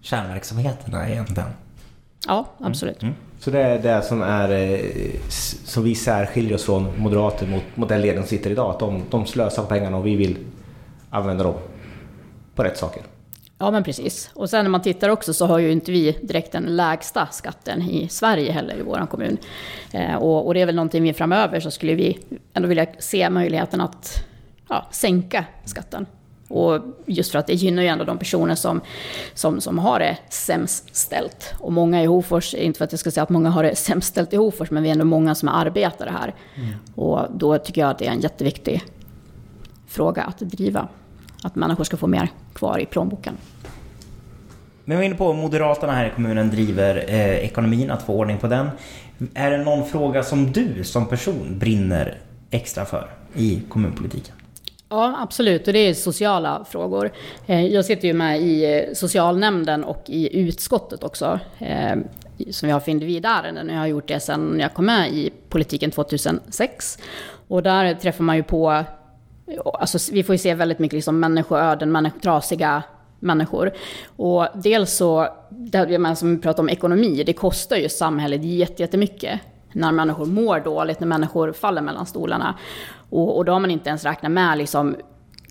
kärnverksamheterna 0.00 1.09
egentligen. 1.09 1.49
Ja, 2.27 2.47
absolut. 2.59 3.03
Mm. 3.03 3.15
Mm. 3.15 3.25
Så 3.41 3.51
det 3.51 3.61
är 3.61 3.79
det 3.79 4.03
som, 4.03 4.23
är, 4.23 4.51
eh, 4.51 4.81
som 5.65 5.85
vi 5.85 5.94
särskiljer 5.94 6.55
oss 6.55 6.65
från 6.65 7.01
moderater 7.01 7.47
mot, 7.47 7.62
mot 7.75 7.89
den 7.89 8.01
ledning 8.01 8.23
som 8.23 8.29
sitter 8.29 8.51
idag. 8.51 8.71
Att 8.71 8.79
de, 8.79 9.03
de 9.11 9.27
slösar 9.27 9.62
pengarna 9.62 9.97
och 9.97 10.06
vi 10.06 10.17
vill 10.17 10.39
använda 11.11 11.44
dem 11.44 11.55
på 12.55 12.62
rätt 12.65 12.79
saker. 12.79 13.03
Ja, 13.58 13.70
men 13.70 13.84
precis. 13.84 14.31
Och 14.34 14.50
sen 14.50 14.64
när 14.64 14.70
man 14.70 14.82
tittar 14.82 15.08
också 15.08 15.34
så 15.34 15.46
har 15.46 15.58
ju 15.58 15.72
inte 15.72 15.93
vi 15.93 16.19
direkt 16.22 16.52
den 16.52 16.62
lägsta 16.62 17.26
skatten 17.26 17.82
i 17.82 18.08
Sverige 18.08 18.52
heller 18.52 18.78
i 18.78 18.82
vår 18.82 19.06
kommun. 19.10 19.37
Eh, 19.93 20.14
och, 20.14 20.46
och, 20.46 20.55
det 20.55 20.60
är 20.60 20.66
väl 20.66 20.75
någonting 20.75 21.02
vi 21.02 21.12
framöver 21.12 21.60
så 21.60 21.70
skulle 21.70 21.94
vi 21.94 22.19
ändå 22.55 22.69
vilja 22.69 22.87
se 22.99 23.31
möjligheten 23.31 23.81
att 23.81 24.25
ja, 24.69 24.87
sänka 24.90 25.44
skatten. 25.64 26.06
Och 26.49 26.81
just 27.06 27.32
för 27.32 27.38
att 27.38 27.46
det 27.46 27.55
gynnar 27.55 27.82
ju 27.82 27.88
ändå 27.88 28.05
de 28.05 28.19
personer 28.19 28.55
som, 28.55 28.81
som, 29.34 29.60
som 29.60 29.78
har 29.78 29.99
det 29.99 30.16
sämst 30.28 30.96
ställt. 30.96 31.55
Och 31.58 31.72
många 31.72 32.02
i 32.02 32.06
Hofors, 32.06 32.55
inte 32.55 32.78
för 32.78 32.84
att 32.84 32.93
jag 32.93 33.00
ska 33.00 33.10
säga 33.10 33.22
att 33.22 33.31
många 33.31 33.50
har 33.50 33.62
det 33.62 33.75
sämst 33.76 34.08
ställt 34.08 34.32
i 34.32 34.37
Hofors, 34.37 34.70
men 34.70 34.82
vi 34.82 34.88
är 34.88 34.93
ändå 34.93 35.05
många 35.05 35.34
som 35.34 35.49
är 35.49 35.52
arbetare 35.52 36.10
här. 36.10 36.34
Mm. 36.55 36.75
Och 36.94 37.26
då 37.34 37.58
tycker 37.58 37.81
jag 37.81 37.90
att 37.90 37.99
det 37.99 38.06
är 38.06 38.12
en 38.12 38.20
jätteviktig 38.20 38.84
fråga 39.87 40.22
att 40.22 40.38
driva 40.38 40.88
att 41.43 41.56
människor 41.56 41.85
ska 41.85 41.96
få 41.96 42.06
mer 42.06 42.31
kvar 42.55 42.79
i 42.79 42.87
plånboken. 42.87 43.35
Men 44.85 44.96
vi 44.96 44.96
var 44.96 45.05
inne 45.05 45.14
på 45.14 45.32
Moderaterna 45.32 45.93
här 45.93 46.06
i 46.06 46.11
kommunen 46.14 46.50
driver 46.50 47.05
eh, 47.08 47.37
ekonomin, 47.37 47.90
att 47.90 48.02
få 48.02 48.14
ordning 48.14 48.38
på 48.38 48.46
den. 48.46 48.70
Är 49.35 49.50
det 49.50 49.58
någon 49.58 49.87
fråga 49.87 50.23
som 50.23 50.52
du 50.52 50.85
som 50.85 51.06
person 51.06 51.58
brinner 51.58 52.19
extra 52.50 52.85
för 52.85 53.11
i 53.35 53.62
kommunpolitiken? 53.69 54.35
Ja, 54.88 55.17
absolut. 55.19 55.67
Och 55.67 55.73
det 55.73 55.79
är 55.79 55.94
sociala 55.94 56.65
frågor. 56.70 57.10
Eh, 57.46 57.67
jag 57.67 57.84
sitter 57.84 58.08
ju 58.08 58.15
med 58.15 58.41
i 58.41 58.74
eh, 58.74 58.94
socialnämnden 58.94 59.84
och 59.84 60.05
i 60.06 60.39
utskottet 60.41 61.05
också. 61.05 61.41
Eh, 61.58 61.96
som 62.51 62.67
vi 62.67 62.72
har 62.72 62.81
för 62.81 62.91
individärenden. 62.91 63.69
Jag 63.69 63.79
har 63.79 63.86
gjort 63.86 64.08
det 64.08 64.20
sedan 64.20 64.58
jag 64.60 64.74
kom 64.74 64.86
med 64.86 65.13
i 65.13 65.31
politiken 65.48 65.91
2006. 65.91 66.98
Och 67.48 67.63
där 67.63 67.94
träffar 67.94 68.24
man 68.24 68.36
ju 68.36 68.43
på 68.43 68.84
Alltså, 69.64 70.12
vi 70.12 70.22
får 70.22 70.34
ju 70.34 70.38
se 70.38 70.55
väldigt 70.55 70.78
mycket 70.78 70.94
liksom 70.94 71.20
människoöden, 71.20 71.93
människ 71.93 72.20
trasiga 72.20 72.82
människor. 73.20 73.72
Och 74.17 74.46
dels 74.55 74.96
så, 74.96 75.28
det 75.50 76.17
som 76.17 76.36
vi 76.36 76.43
pratar 76.43 76.62
om 76.62 76.69
ekonomi, 76.69 77.22
det 77.26 77.32
kostar 77.32 77.76
ju 77.76 77.88
samhället 77.88 78.44
jättemycket 78.44 79.40
när 79.72 79.93
människor 79.93 80.26
mår 80.26 80.60
dåligt, 80.60 81.00
när 81.00 81.06
människor 81.06 81.52
faller 81.52 81.82
mellan 81.82 82.06
stolarna. 82.06 82.55
Och, 83.10 83.36
och 83.36 83.44
då 83.44 83.52
har 83.52 83.60
man 83.60 83.70
inte 83.70 83.88
ens 83.88 84.05
räknat 84.05 84.32
med 84.32 84.58
liksom 84.58 84.96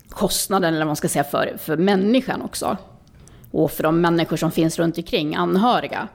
kostnaden, 0.10 0.70
eller 0.70 0.80
vad 0.80 0.88
man 0.88 0.96
ska 0.96 1.08
säga, 1.08 1.24
för, 1.24 1.58
för 1.58 1.78
människan 1.78 2.42
också. 2.42 2.78
Och 3.52 3.72
för 3.72 3.84
de 3.84 4.02
människor 4.02 4.38
som 4.38 4.52
finns 4.52 4.80
runt 4.80 4.98
omkring, 4.98 5.36
anhöriga. 5.36 6.08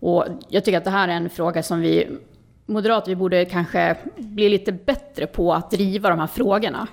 Och 0.00 0.24
jag 0.48 0.64
tycker 0.64 0.78
att 0.78 0.84
det 0.84 0.90
här 0.90 1.08
är 1.08 1.12
en 1.12 1.30
fråga 1.30 1.62
som 1.62 1.80
vi 1.80 2.08
moderater, 2.66 3.08
vi 3.08 3.16
borde 3.16 3.44
kanske 3.44 3.96
bli 4.16 4.48
lite 4.48 4.72
bättre 4.72 5.26
på 5.26 5.54
att 5.54 5.70
driva 5.70 6.08
de 6.08 6.18
här 6.18 6.26
frågorna. 6.26 6.88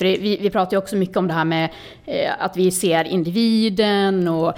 För 0.00 0.04
det, 0.04 0.16
vi, 0.16 0.36
vi 0.36 0.50
pratar 0.50 0.72
ju 0.72 0.78
också 0.78 0.96
mycket 0.96 1.16
om 1.16 1.28
det 1.28 1.34
här 1.34 1.44
med 1.44 1.70
eh, 2.06 2.32
att 2.38 2.56
vi 2.56 2.70
ser 2.70 3.04
individen 3.04 4.28
och, 4.28 4.54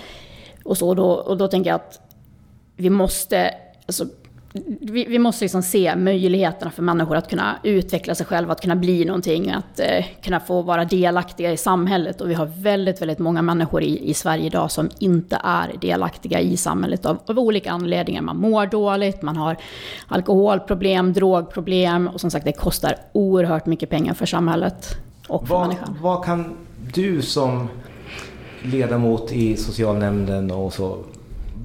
och 0.65 0.79
så. 0.79 0.89
Och 0.89 0.97
då, 0.97 1.11
och 1.11 1.37
då 1.37 1.49
tänker 1.49 1.71
jag 1.71 1.77
att 1.77 2.01
vi 2.77 2.91
måste, 2.91 3.55
alltså, 3.87 4.05
vi, 4.81 5.05
vi, 5.05 5.19
måste 5.19 5.45
liksom 5.45 5.63
se 5.63 5.97
möjligheterna 5.97 6.71
för 6.71 6.83
människor 6.83 7.17
att 7.17 7.31
kunna 7.31 7.57
utveckla 7.63 8.15
sig 8.15 8.27
själva, 8.27 8.53
att 8.53 8.61
kunna 8.61 8.77
bli 8.77 9.05
någonting, 9.05 9.51
att 9.51 9.81
eh, 9.81 10.05
kunna 10.23 10.41
få 10.41 10.63
vara 10.63 10.85
delaktiga 10.85 11.53
i 11.53 11.57
samhället. 11.57 12.21
Och 12.21 12.31
vi 12.31 12.35
har 12.35 12.47
väldigt, 12.47 13.03
väldigt 13.03 13.19
många 13.19 13.43
människor 13.43 13.83
i, 13.83 14.11
i 14.11 14.15
Sverige 14.15 14.47
idag 14.47 14.71
som 14.71 14.91
inte 14.99 15.39
är 15.45 15.73
delaktiga 15.81 16.41
i 16.41 16.57
samhället 16.57 17.07
av, 17.07 17.19
av 17.27 17.39
olika 17.39 17.71
anledningar. 17.71 18.23
Man 18.23 18.37
mår 18.37 18.67
dåligt, 18.67 19.23
man 19.23 19.37
har 19.37 19.57
alkoholproblem, 20.09 21.13
drogproblem 21.13 22.09
och 22.09 22.21
som 22.21 22.31
sagt 22.31 22.45
det 22.45 22.53
kostar 22.53 22.97
oerhört 23.13 23.67
mycket 23.67 23.91
pengar 23.91 24.15
för 24.15 24.27
samhället 24.27 24.99
och 25.29 25.49
för 25.49 25.55
vad, 25.55 25.69
människan. 25.69 25.99
Vad 26.01 26.25
kan 26.25 26.57
du 26.95 27.23
som 27.23 27.69
ledamot 28.63 29.33
i 29.33 29.57
socialnämnden 29.57 30.51
och 30.51 30.73
så, 30.73 30.99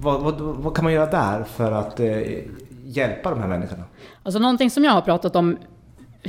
vad, 0.02 0.22
vad, 0.22 0.40
vad 0.40 0.76
kan 0.76 0.84
man 0.84 0.94
göra 0.94 1.12
där 1.12 1.44
för 1.44 1.72
att 1.72 2.00
eh, 2.00 2.22
hjälpa 2.86 3.30
de 3.30 3.40
här 3.40 3.48
människorna? 3.48 3.84
Alltså 4.24 4.40
någonting 4.40 4.70
som 4.70 4.84
jag 4.84 4.92
har 4.92 5.02
pratat 5.02 5.36
om 5.36 5.58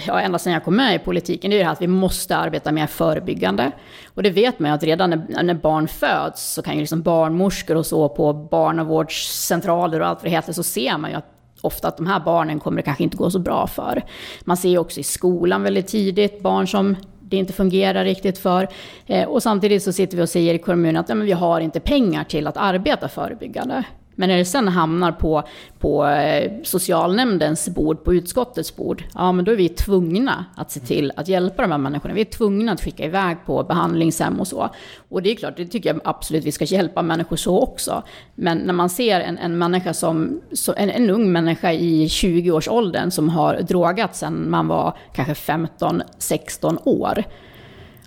ja, 0.06 0.20
ända 0.20 0.38
sedan 0.38 0.52
jag 0.52 0.64
kom 0.64 0.76
med 0.76 0.94
i 0.94 0.98
politiken, 0.98 1.50
det 1.50 1.56
är 1.56 1.58
det 1.58 1.64
här 1.64 1.72
att 1.72 1.82
vi 1.82 1.86
måste 1.86 2.36
arbeta 2.36 2.72
mer 2.72 2.86
förebyggande. 2.86 3.72
Och 4.14 4.22
det 4.22 4.30
vet 4.30 4.58
man 4.58 4.70
ju 4.70 4.74
att 4.74 4.82
redan 4.82 5.10
när, 5.10 5.42
när 5.42 5.54
barn 5.54 5.88
föds 5.88 6.52
så 6.52 6.62
kan 6.62 6.74
ju 6.74 6.80
liksom 6.80 7.02
barnmorskor 7.02 7.76
och 7.76 7.86
så 7.86 8.08
på 8.08 8.32
barnavårdscentraler 8.32 10.00
och 10.00 10.06
allt 10.06 10.18
vad 10.18 10.24
det 10.24 10.30
heter, 10.36 10.52
så 10.52 10.62
ser 10.62 10.98
man 10.98 11.10
ju 11.10 11.16
att 11.16 11.26
ofta 11.60 11.88
att 11.88 11.96
de 11.96 12.06
här 12.06 12.20
barnen 12.20 12.60
kommer 12.60 12.76
det 12.76 12.82
kanske 12.82 13.04
inte 13.04 13.16
gå 13.16 13.30
så 13.30 13.38
bra 13.38 13.66
för. 13.66 14.04
Man 14.44 14.56
ser 14.56 14.68
ju 14.68 14.78
också 14.78 15.00
i 15.00 15.02
skolan 15.02 15.62
väldigt 15.62 15.86
tidigt 15.86 16.42
barn 16.42 16.68
som 16.68 16.96
det 17.28 17.36
inte 17.36 17.52
fungerar 17.52 18.04
riktigt 18.04 18.38
för. 18.38 18.68
Eh, 19.06 19.28
och 19.28 19.42
samtidigt 19.42 19.82
så 19.82 19.92
sitter 19.92 20.16
vi 20.16 20.22
och 20.22 20.28
säger 20.28 20.54
i 20.54 20.58
kommunen 20.58 20.96
att 20.96 21.08
nej, 21.08 21.16
men 21.16 21.26
vi 21.26 21.32
har 21.32 21.60
inte 21.60 21.80
pengar 21.80 22.24
till 22.24 22.46
att 22.46 22.56
arbeta 22.56 23.08
förebyggande. 23.08 23.84
Men 24.18 24.28
när 24.28 24.36
det 24.36 24.44
sen 24.44 24.68
hamnar 24.68 25.12
på, 25.12 25.42
på 25.78 26.06
eh, 26.06 26.52
socialnämndens 26.62 27.68
bord, 27.68 28.04
på 28.04 28.14
utskottets 28.14 28.76
bord, 28.76 29.04
ja 29.14 29.32
men 29.32 29.44
då 29.44 29.52
är 29.52 29.56
vi 29.56 29.68
tvungna 29.68 30.44
att 30.56 30.70
se 30.70 30.80
till 30.80 31.12
att 31.16 31.28
hjälpa 31.28 31.62
de 31.62 31.70
här 31.70 31.78
människorna. 31.78 32.14
Vi 32.14 32.20
är 32.20 32.24
tvungna 32.24 32.72
att 32.72 32.80
skicka 32.80 33.04
iväg 33.04 33.36
på 33.46 33.62
behandlingshem 33.62 34.40
och 34.40 34.46
så. 34.46 34.70
Och 35.08 35.22
det 35.22 35.30
är 35.30 35.36
klart, 35.36 35.56
det 35.56 35.66
tycker 35.66 35.94
jag 35.94 36.00
absolut 36.04 36.44
vi 36.44 36.52
ska 36.52 36.64
hjälpa 36.64 37.02
människor 37.02 37.36
så 37.36 37.60
också. 37.60 38.02
Men 38.34 38.58
när 38.58 38.72
man 38.72 38.90
ser 38.90 39.20
en, 39.20 39.38
en 39.38 39.58
människa 39.58 39.94
som, 39.94 40.40
en, 40.76 40.90
en 40.90 41.10
ung 41.10 41.32
människa 41.32 41.72
i 41.72 42.06
20-årsåldern 42.06 43.10
som 43.10 43.28
har 43.28 43.60
drogat 43.60 44.16
sedan 44.16 44.50
man 44.50 44.68
var 44.68 44.96
kanske 45.12 45.52
15-16 45.52 46.78
år. 46.84 47.24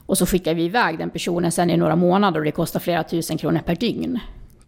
Och 0.05 0.17
så 0.17 0.25
skickar 0.25 0.53
vi 0.53 0.63
iväg 0.63 0.97
den 0.97 1.09
personen 1.09 1.51
sen 1.51 1.69
i 1.69 1.77
några 1.77 1.95
månader 1.95 2.39
och 2.39 2.45
det 2.45 2.51
kostar 2.51 2.79
flera 2.79 3.03
tusen 3.03 3.37
kronor 3.37 3.59
per 3.65 3.75
dygn 3.75 4.19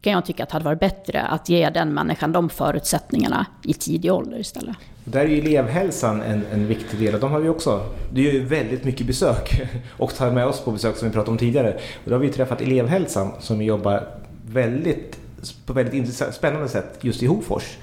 kan 0.04 0.14
jag 0.14 0.26
tycka 0.26 0.44
att 0.44 0.50
det 0.50 0.54
hade 0.54 0.66
varit 0.66 0.80
bättre 0.80 1.22
att 1.22 1.50
ge 1.50 1.70
den 1.70 1.94
människan 1.94 2.32
de 2.32 2.50
förutsättningarna 2.50 3.46
i 3.64 3.74
tidig 3.74 4.14
ålder 4.14 4.40
istället. 4.40 4.76
Där 5.06 5.20
är 5.20 5.28
ju 5.28 5.40
elevhälsan 5.40 6.22
en, 6.22 6.46
en 6.54 6.68
viktig 6.68 7.00
del. 7.00 7.20
De 7.20 7.32
har 7.32 7.40
vi 7.40 7.50
också, 7.50 7.86
det 8.14 8.22
gör 8.22 8.32
ju 8.32 8.46
väldigt 8.46 8.84
mycket 8.84 9.08
besök 9.08 9.62
och 9.98 10.16
tar 10.16 10.32
med 10.32 10.46
oss 10.46 10.62
på 10.62 10.72
besök 10.72 10.98
som 10.98 11.08
vi 11.08 11.14
pratade 11.14 11.32
om 11.32 11.38
tidigare. 11.38 11.74
Och 11.74 12.10
då 12.10 12.12
har 12.12 12.20
vi 12.20 12.30
träffat 12.30 12.62
elevhälsan 12.62 13.32
som 13.40 13.62
jobbar 13.62 14.08
väldigt, 14.48 15.20
på 15.66 15.74
väldigt 15.74 16.14
spännande 16.14 16.70
sätt 16.70 16.98
just 17.02 17.24
i 17.24 17.26
Hofors. 17.26 17.78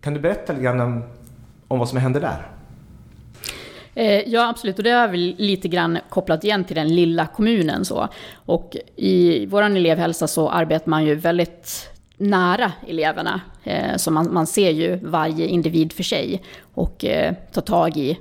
Kan 0.00 0.14
du 0.14 0.20
berätta 0.20 0.52
lite 0.52 0.64
grann 0.64 0.80
om, 0.80 1.02
om 1.68 1.78
vad 1.78 1.88
som 1.88 1.98
händer 1.98 2.20
där? 2.20 2.46
Eh, 3.94 4.28
ja, 4.28 4.48
absolut. 4.48 4.78
Och 4.78 4.84
det 4.84 4.90
är 4.90 5.08
väl 5.08 5.34
lite 5.38 5.68
grann 5.68 5.98
kopplat 6.08 6.44
igen 6.44 6.64
till 6.64 6.76
den 6.76 6.94
lilla 6.94 7.26
kommunen. 7.26 7.84
Så. 7.84 8.08
Och 8.34 8.76
i 8.96 9.46
vår 9.46 9.62
elevhälsa 9.62 10.26
så 10.26 10.50
arbetar 10.50 10.90
man 10.90 11.04
ju 11.04 11.14
väldigt 11.14 11.88
nära 12.16 12.72
eleverna. 12.88 13.40
Eh, 13.64 13.96
så 13.96 14.10
man, 14.10 14.32
man 14.32 14.46
ser 14.46 14.70
ju 14.70 14.96
varje 14.96 15.46
individ 15.46 15.92
för 15.92 16.02
sig 16.02 16.42
och 16.74 17.04
eh, 17.04 17.34
tar 17.52 17.62
tag 17.62 17.96
i 17.96 18.18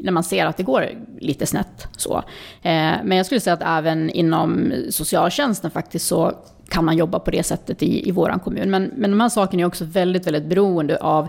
när 0.00 0.12
man 0.12 0.24
ser 0.24 0.46
att 0.46 0.56
det 0.56 0.62
går 0.62 0.88
lite 1.20 1.46
snett. 1.46 1.88
Så. 1.96 2.22
Men 2.62 3.12
jag 3.12 3.26
skulle 3.26 3.40
säga 3.40 3.54
att 3.54 3.62
även 3.78 4.10
inom 4.10 4.72
socialtjänsten 4.90 5.70
faktiskt 5.70 6.06
så 6.06 6.32
kan 6.68 6.84
man 6.84 6.96
jobba 6.96 7.18
på 7.18 7.30
det 7.30 7.42
sättet 7.42 7.82
i, 7.82 8.08
i 8.08 8.10
vår 8.10 8.38
kommun. 8.44 8.70
Men, 8.70 8.92
men 8.96 9.10
de 9.10 9.20
här 9.20 9.28
sakerna 9.28 9.62
är 9.62 9.66
också 9.66 9.84
väldigt, 9.84 10.26
väldigt 10.26 10.46
beroende 10.46 10.96
av 10.96 11.28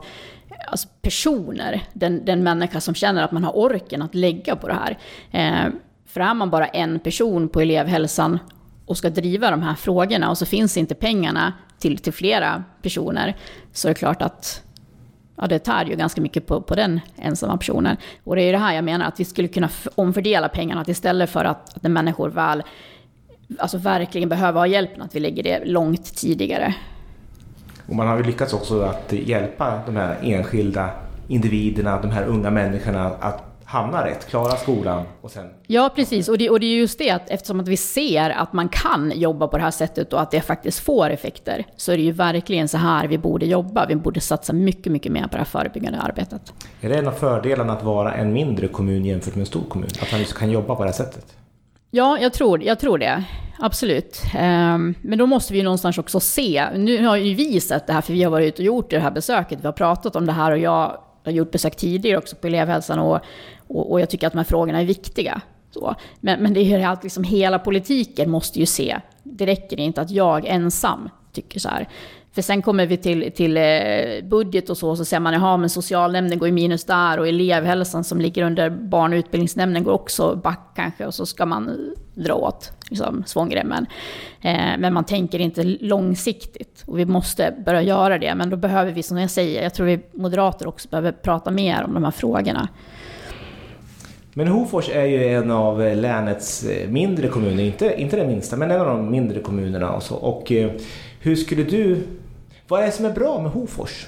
alltså 0.68 0.88
personer, 1.02 1.84
den, 1.94 2.26
den 2.26 2.44
människa 2.44 2.82
som 2.82 2.96
känner 2.96 3.24
att 3.24 3.32
man 3.32 3.44
har 3.44 3.58
orken 3.58 4.02
att 4.02 4.16
lägga 4.16 4.56
på 4.56 4.68
det 4.68 4.74
här. 4.74 4.98
Eh, 5.32 5.74
för 6.06 6.22
är 6.22 6.34
man 6.34 6.50
bara 6.50 6.68
en 6.68 7.00
person 7.00 7.50
på 7.50 7.62
elevhälsan 7.62 8.40
och 8.86 8.98
ska 8.98 9.10
driva 9.10 9.52
de 9.52 9.62
här 9.62 9.76
frågorna 9.76 10.30
och 10.30 10.38
så 10.38 10.46
finns 10.46 10.78
inte 10.78 10.96
pengarna 10.96 11.54
till, 11.80 11.98
till 11.98 12.14
flera 12.14 12.64
personer 12.82 13.36
så 13.74 13.88
är 13.88 13.90
det 13.90 14.00
klart 14.00 14.22
att 14.22 14.64
ja, 15.36 15.48
det 15.48 15.60
tär 15.60 15.86
ju 15.86 15.96
ganska 15.96 16.22
mycket 16.22 16.48
på, 16.48 16.62
på 16.62 16.76
den 16.76 17.00
ensamma 17.16 17.58
personen. 17.58 17.98
Och 18.24 18.36
det 18.36 18.42
är 18.42 18.46
ju 18.46 18.52
det 18.52 18.58
här 18.58 18.76
jag 18.76 18.84
menar, 18.84 19.06
att 19.06 19.20
vi 19.20 19.26
skulle 19.26 19.48
kunna 19.48 19.70
omfördela 19.96 20.50
pengarna 20.50 20.82
att 20.82 20.88
istället 20.88 21.30
för 21.30 21.46
att, 21.46 21.76
att 21.76 21.92
människor 21.92 22.30
väl 22.30 22.64
alltså 23.60 23.78
verkligen 23.78 24.30
behöver 24.30 24.60
ha 24.60 24.68
hjälpen, 24.68 25.02
att 25.02 25.16
vi 25.16 25.20
lägger 25.20 25.44
det 25.44 25.66
långt 25.66 26.16
tidigare. 26.16 26.76
Och 27.90 27.96
man 27.96 28.08
har 28.08 28.18
ju 28.18 28.24
lyckats 28.24 28.54
också 28.54 28.82
att 28.82 29.12
hjälpa 29.12 29.80
de 29.86 29.96
här 29.96 30.18
enskilda 30.22 30.90
individerna, 31.28 32.02
de 32.02 32.12
här 32.12 32.26
unga 32.26 32.50
människorna 32.50 33.06
att 33.06 33.44
hamna 33.70 34.06
rätt, 34.06 34.28
klara 34.30 34.56
skolan 34.56 35.06
och 35.22 35.32
sen... 35.32 35.50
Ja, 35.68 35.90
precis. 35.96 36.30
Och 36.30 36.38
det, 36.38 36.50
och 36.50 36.60
det 36.60 36.66
är 36.66 36.78
just 36.78 37.00
det 37.00 37.10
att 37.10 37.30
eftersom 37.30 37.60
att 37.60 37.68
vi 37.68 37.78
ser 37.78 38.30
att 38.30 38.54
man 38.54 38.70
kan 38.70 39.12
jobba 39.16 39.48
på 39.48 39.58
det 39.58 39.64
här 39.64 39.72
sättet 39.72 40.14
och 40.14 40.22
att 40.22 40.32
det 40.32 40.42
faktiskt 40.42 40.80
får 40.80 41.10
effekter, 41.10 41.66
så 41.78 41.92
är 41.92 41.98
det 41.98 42.04
ju 42.04 42.12
verkligen 42.12 42.68
så 42.68 42.78
här 42.78 43.08
vi 43.08 43.18
borde 43.18 43.46
jobba. 43.46 43.86
Vi 43.86 43.96
borde 43.96 44.22
satsa 44.22 44.54
mycket, 44.54 44.92
mycket 44.92 45.12
mer 45.12 45.24
på 45.24 45.30
det 45.32 45.38
här 45.38 45.46
förebyggande 45.46 46.00
arbetet. 46.00 46.54
Är 46.82 46.90
det 46.90 46.96
en 46.98 47.08
av 47.08 47.12
fördelarna 47.12 47.74
att 47.74 47.84
vara 47.84 48.14
en 48.14 48.34
mindre 48.34 48.68
kommun 48.68 49.06
jämfört 49.06 49.36
med 49.36 49.42
en 49.42 49.46
stor 49.46 49.64
kommun? 49.70 49.90
Att 50.02 50.12
man 50.12 50.20
just 50.20 50.34
kan 50.38 50.52
jobba 50.52 50.76
på 50.76 50.84
det 50.84 50.90
här 50.90 50.98
sättet? 50.98 51.26
Ja, 51.92 52.18
jag 52.22 52.34
tror, 52.34 52.64
jag 52.64 52.80
tror 52.80 52.98
det. 52.98 53.24
Absolut. 53.60 54.22
Ehm, 54.36 54.96
men 55.02 55.20
då 55.20 55.26
måste 55.26 55.54
vi 55.54 55.60
ju 55.60 55.64
någonstans 55.64 55.98
också 55.98 56.20
se. 56.20 56.68
Nu 56.76 57.06
har 57.06 57.18
ju 57.18 57.34
vi 57.34 57.62
sett 57.62 57.88
det 57.88 57.94
här, 57.94 58.02
för 58.02 58.14
vi 58.14 58.24
har 58.24 58.32
varit 58.32 58.48
ute 58.48 58.62
och 58.62 58.66
gjort 58.66 58.90
det 58.90 59.00
här 59.00 59.12
besöket. 59.12 59.60
Vi 59.62 59.66
har 59.66 59.74
pratat 59.74 60.16
om 60.16 60.26
det 60.26 60.32
här 60.32 60.52
och 60.52 60.58
jag 60.58 60.98
har 61.26 61.32
gjort 61.32 61.52
besök 61.52 61.76
tidigare 61.76 62.18
också 62.18 62.36
på 62.36 62.48
elevhälsan 62.48 63.00
och, 63.00 63.20
och, 63.68 63.92
och 63.92 64.02
jag 64.02 64.10
tycker 64.10 64.28
att 64.28 64.34
de 64.34 64.40
här 64.40 64.46
frågorna 64.46 64.82
är 64.82 64.86
viktiga. 64.86 65.42
Så. 65.72 65.96
Men, 66.20 66.44
men 66.44 66.54
det 66.54 66.60
är 66.60 66.78
ju 66.80 66.84
att 66.84 67.04
liksom 67.04 67.24
hela 67.24 67.60
politiken 67.60 68.30
måste 68.30 68.60
ju 68.60 68.66
se. 68.66 69.00
Det 69.24 69.46
räcker 69.46 69.80
inte 69.80 70.02
att 70.02 70.12
jag 70.12 70.46
ensam 70.46 71.10
tycker 71.34 71.60
så 71.60 71.70
här. 71.70 71.90
För 72.32 72.42
sen 72.42 72.62
kommer 72.62 72.86
vi 72.86 72.98
till, 72.98 73.32
till 73.32 73.58
eh, 73.58 73.64
budget 74.24 74.70
och 74.70 74.78
så, 74.78 74.96
så 74.96 75.06
ser 75.06 75.20
man 75.20 75.34
jaha, 75.34 75.58
men 75.58 75.70
socialnämnden 75.70 76.40
går 76.40 76.48
i 76.48 76.52
minus 76.52 76.84
där 76.84 77.20
och 77.20 77.28
elevhälsan 77.28 78.04
som 78.04 78.22
ligger 78.22 78.44
under 78.44 78.70
barn 78.70 79.14
och 79.14 79.18
utbildningsnämnden 79.18 79.84
går 79.84 79.92
också 79.92 80.36
back 80.44 80.72
kanske 80.76 81.06
och 81.06 81.14
så 81.14 81.26
ska 81.26 81.46
man 81.46 81.68
eh, 81.68 82.22
dra 82.24 82.34
åt 82.34 82.72
liksom, 82.90 83.24
svångremmen. 83.26 83.86
Eh, 84.42 84.78
men 84.80 84.94
man 84.94 85.04
tänker 85.04 85.40
inte 85.40 85.64
långsiktigt 85.64 86.84
och 86.86 87.00
vi 87.00 87.06
måste 87.06 87.54
börja 87.66 87.82
göra 87.82 88.18
det. 88.18 88.36
Men 88.36 88.50
då 88.50 88.58
behöver 88.58 88.92
vi, 88.92 89.04
som 89.04 89.18
jag 89.18 89.30
säger, 89.30 89.64
jag 89.64 89.74
tror 89.74 89.86
vi 89.86 90.00
moderater 90.12 90.68
också 90.68 90.90
behöver 90.90 91.12
prata 91.12 91.52
mer 91.52 91.84
om 91.84 91.94
de 91.94 92.04
här 92.04 92.12
frågorna. 92.12 92.68
Men 94.34 94.48
Hofors 94.48 94.90
är 94.90 95.06
ju 95.06 95.28
en 95.28 95.52
av 95.52 95.82
eh, 95.82 95.98
länets 95.98 96.66
mindre 96.88 97.28
kommuner, 97.28 97.64
inte, 97.64 98.02
inte 98.02 98.16
den 98.16 98.28
minsta, 98.28 98.58
men 98.58 98.72
en 98.72 98.82
av 98.82 98.88
de 98.88 99.12
mindre 99.12 99.40
kommunerna. 99.40 99.92
Och, 99.92 100.04
så. 100.04 100.16
och 100.16 100.52
hur 101.20 101.36
skulle 101.36 101.64
du 101.64 102.04
vad 102.70 102.82
är 102.82 102.86
det 102.86 102.92
som 102.92 103.06
är 103.06 103.12
bra 103.12 103.42
med 103.42 103.52
Hofors? 103.52 104.06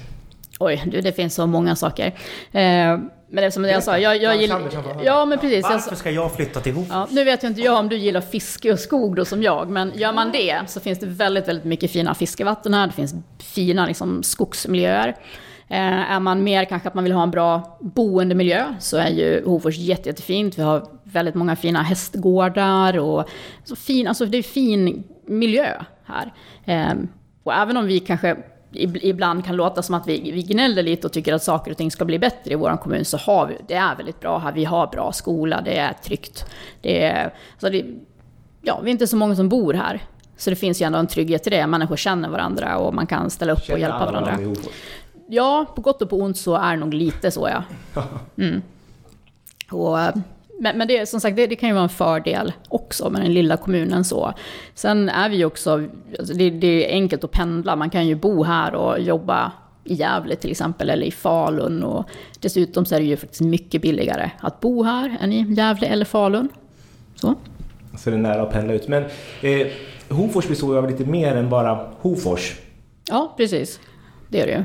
Oj, 0.60 0.84
du, 0.88 1.02
det 1.02 1.12
finns 1.12 1.36
så 1.36 1.48
många 1.48 1.76
saker. 1.76 2.06
Eh, 2.52 3.00
men 3.30 3.52
som 3.52 3.66
jag 3.66 3.84
sa, 3.84 3.98
jag, 3.98 4.22
jag 4.22 4.42
gillar... 4.42 4.62
Ja, 5.04 5.26
men 5.26 5.40
precis. 5.40 5.64
Varför 5.64 5.96
ska 5.96 6.12
jag 6.12 6.36
flytta 6.36 6.60
till 6.60 6.74
Hofors? 6.74 6.92
Ja, 6.92 7.08
nu 7.12 7.24
vet 7.24 7.44
jag 7.44 7.50
inte 7.50 7.62
jag 7.62 7.80
om 7.80 7.90
du 7.90 7.98
gillar 7.98 8.22
fiske 8.22 8.74
och 8.74 8.80
skog 8.80 9.16
då 9.16 9.26
som 9.26 9.44
jag, 9.44 9.70
men 9.70 9.92
gör 9.96 10.14
man 10.14 10.32
det 10.32 10.60
så 10.68 10.80
finns 10.80 11.00
det 11.00 11.06
väldigt, 11.06 11.48
väldigt 11.48 11.66
mycket 11.66 11.92
fina 11.92 12.14
fiskevatten 12.16 12.74
här. 12.74 12.88
Det 12.88 12.94
finns 12.94 13.16
fina 13.40 13.86
liksom, 13.86 14.24
skogsmiljöer. 14.24 15.16
Eh, 15.68 16.12
är 16.12 16.20
man 16.20 16.44
mer 16.44 16.66
kanske 16.66 16.88
att 16.88 16.94
man 16.94 17.04
vill 17.04 17.14
ha 17.14 17.24
en 17.24 17.32
bra 17.32 17.78
boendemiljö 17.82 18.76
så 18.80 18.98
är 18.98 19.10
ju 19.10 19.44
Hofors 19.46 19.78
jätte, 19.78 20.10
jättefint. 20.10 20.58
Vi 20.58 20.64
har 20.64 20.88
väldigt 21.04 21.36
många 21.36 21.56
fina 21.56 21.82
hästgårdar 21.82 22.98
och 22.98 23.30
så 23.64 23.76
fin, 23.76 24.08
alltså 24.08 24.26
det 24.26 24.38
är 24.38 24.44
fin 24.44 25.04
miljö 25.26 25.84
här. 26.06 26.34
Eh, 26.66 26.94
och 27.44 27.54
även 27.54 27.78
om 27.78 27.86
vi 27.86 28.00
kanske 28.00 28.38
ibland 28.74 29.46
kan 29.46 29.56
låta 29.56 29.82
som 29.82 29.96
att 29.96 30.08
vi, 30.08 30.32
vi 30.32 30.42
gnäller 30.42 30.84
lite 30.84 31.08
och 31.08 31.14
tycker 31.14 31.34
att 31.34 31.44
saker 31.44 31.72
och 31.72 31.78
ting 31.78 31.92
ska 31.92 32.06
bli 32.06 32.20
bättre 32.20 32.52
i 32.52 32.56
vår 32.56 32.78
kommun, 32.78 33.06
så 33.06 33.18
har 33.18 33.48
vi, 33.48 33.58
det 33.68 33.74
är 33.74 33.96
väldigt 33.96 34.20
bra 34.20 34.38
här. 34.38 34.52
Vi 34.52 34.66
har 34.66 34.88
bra 34.88 35.12
skola, 35.12 35.62
det 35.66 35.78
är 35.78 35.94
tryggt. 35.94 36.46
Det 36.82 37.04
är, 37.04 37.34
alltså 37.52 37.70
det, 37.70 37.86
ja, 38.62 38.80
vi 38.84 38.90
är 38.90 38.92
inte 38.92 39.08
så 39.08 39.16
många 39.16 39.36
som 39.36 39.50
bor 39.50 39.74
här. 39.74 40.02
Så 40.38 40.50
det 40.50 40.56
finns 40.56 40.82
ju 40.82 40.86
ändå 40.86 41.00
en 41.00 41.08
trygghet 41.08 41.48
i 41.48 41.50
det. 41.50 41.68
Människor 41.68 41.96
känner 41.96 42.30
varandra 42.30 42.78
och 42.78 42.94
man 42.94 43.08
kan 43.08 43.30
ställa 43.30 43.54
upp 43.54 43.70
och 43.72 43.80
hjälpa 43.80 44.06
varandra. 44.06 44.38
Ja, 45.28 45.66
på 45.76 45.82
gott 45.82 46.02
och 46.02 46.10
på 46.10 46.18
ont 46.18 46.38
så 46.38 46.56
är 46.56 46.72
det 46.72 46.80
nog 46.80 46.94
lite 46.94 47.32
så 47.32 47.50
ja. 47.50 47.64
Mm. 48.38 48.62
Och 49.72 49.98
men, 50.62 50.78
men 50.78 50.88
det, 50.88 51.10
som 51.10 51.22
sagt, 51.22 51.36
det, 51.36 51.48
det, 51.48 51.56
kan 51.56 51.70
ju 51.70 51.74
vara 51.74 51.84
en 51.84 51.90
fördel 51.90 52.54
också 52.68 53.10
med 53.10 53.22
den 53.22 53.34
lilla 53.34 53.58
kommunen 53.58 54.04
så. 54.04 54.34
Sen 54.74 55.10
är 55.10 55.30
vi 55.30 55.36
ju 55.36 55.46
också, 55.46 55.84
alltså 56.20 56.34
det, 56.34 56.50
det, 56.50 56.92
är 56.92 56.94
enkelt 56.94 57.24
att 57.24 57.32
pendla, 57.32 57.76
man 57.76 57.90
kan 57.90 58.08
ju 58.08 58.16
bo 58.16 58.44
här 58.44 58.76
och 58.76 59.00
jobba 59.00 59.52
i 59.84 59.94
Gävle 59.94 60.36
till 60.36 60.52
exempel, 60.52 60.90
eller 60.90 61.06
i 61.06 61.12
Falun. 61.12 61.84
Och 61.84 62.10
dessutom 62.40 62.86
så 62.86 62.96
är 62.96 63.00
det 63.00 63.06
ju 63.06 63.18
faktiskt 63.18 63.42
mycket 63.42 63.82
billigare 63.82 64.32
att 64.40 64.60
bo 64.60 64.84
här 64.84 65.18
än 65.22 65.34
i 65.34 65.54
Gävle 65.54 65.88
eller 65.88 66.06
Falun. 66.06 66.50
Så. 67.16 67.36
Så 67.98 68.10
det 68.10 68.16
är 68.16 68.20
nära 68.20 68.42
att 68.42 68.52
pendla 68.52 68.74
ut. 68.74 68.88
Men 68.88 69.04
eh, 69.42 69.68
Hofors 70.10 70.48
består 70.48 70.74
ju 70.74 70.78
av 70.78 70.90
lite 70.90 71.06
mer 71.06 71.36
än 71.36 71.50
bara 71.50 71.90
Hofors. 72.00 72.60
Ja, 73.10 73.34
precis. 73.38 73.80
Det 74.30 74.38
gör 74.38 74.48
det 74.48 74.54
ju. 74.54 74.64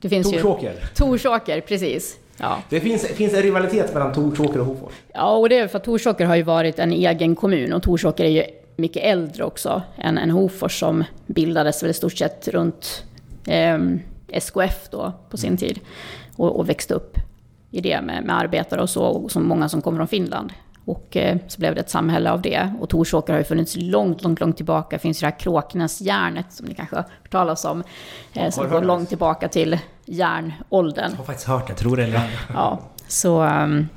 Det 0.00 0.08
finns 0.08 0.30
Torsåker. 0.30 0.72
Ju... 0.72 0.86
Torsåker, 0.94 1.60
precis. 1.60 2.19
Ja. 2.40 2.62
Det 2.68 2.80
finns, 2.80 3.06
finns 3.06 3.34
en 3.34 3.42
rivalitet 3.42 3.94
mellan 3.94 4.12
Torsåker 4.12 4.60
och 4.60 4.66
Hofors. 4.66 4.92
Ja, 5.14 5.36
och 5.36 5.48
det 5.48 5.58
är 5.58 5.68
för 5.68 5.78
att 5.78 5.84
Torsåker 5.84 6.24
har 6.24 6.36
ju 6.36 6.42
varit 6.42 6.78
en 6.78 6.92
egen 6.92 7.36
kommun 7.36 7.72
och 7.72 7.82
Torsåker 7.82 8.24
är 8.24 8.28
ju 8.28 8.44
mycket 8.76 9.02
äldre 9.02 9.44
också 9.44 9.82
än, 9.96 10.18
än 10.18 10.30
Hofors 10.30 10.80
som 10.80 11.04
bildades 11.26 11.82
väl 11.82 11.90
i 11.90 11.94
stort 11.94 12.18
sett 12.18 12.48
runt 12.48 13.04
eh, 13.46 13.78
SKF 14.28 14.88
då 14.90 15.12
på 15.30 15.36
sin 15.36 15.56
tid. 15.56 15.80
Och, 16.36 16.56
och 16.56 16.68
växte 16.68 16.94
upp 16.94 17.16
i 17.70 17.80
det 17.80 18.00
med, 18.00 18.24
med 18.24 18.38
arbetare 18.38 18.80
och 18.82 18.90
så, 18.90 19.04
och 19.04 19.30
så 19.30 19.40
många 19.40 19.68
som 19.68 19.82
kommer 19.82 19.98
från 19.98 20.08
Finland. 20.08 20.52
Och 20.84 21.16
eh, 21.16 21.38
så 21.48 21.60
blev 21.60 21.74
det 21.74 21.80
ett 21.80 21.90
samhälle 21.90 22.30
av 22.30 22.42
det. 22.42 22.72
Och 22.80 22.88
Torsåker 22.88 23.32
har 23.32 23.40
ju 23.40 23.44
funnits 23.44 23.76
långt, 23.76 24.22
långt, 24.22 24.40
långt 24.40 24.56
tillbaka. 24.56 24.96
Det 24.96 25.00
finns 25.00 25.22
ju 25.22 25.26
det 25.26 25.30
här 25.30 25.38
Kråknäsjärnet 25.38 26.52
som 26.52 26.66
ni 26.66 26.74
kanske 26.74 26.96
har 26.96 27.02
hört 27.02 27.30
talas 27.30 27.64
om. 27.64 27.82
Eh, 28.32 28.50
som 28.50 28.70
går 28.70 28.82
långt 28.82 29.08
tillbaka 29.08 29.48
till 29.48 29.78
järnåldern. 30.04 31.10
Jag 31.10 31.16
har 31.16 31.24
faktiskt 31.24 31.48
hört 31.48 31.66
det, 31.66 31.74
tror 31.74 31.96
det 31.96 32.04
eller 32.04 32.16
ej. 32.16 32.30
Ja, 32.54 32.78
så... 33.08 33.42
Um, 33.42 33.88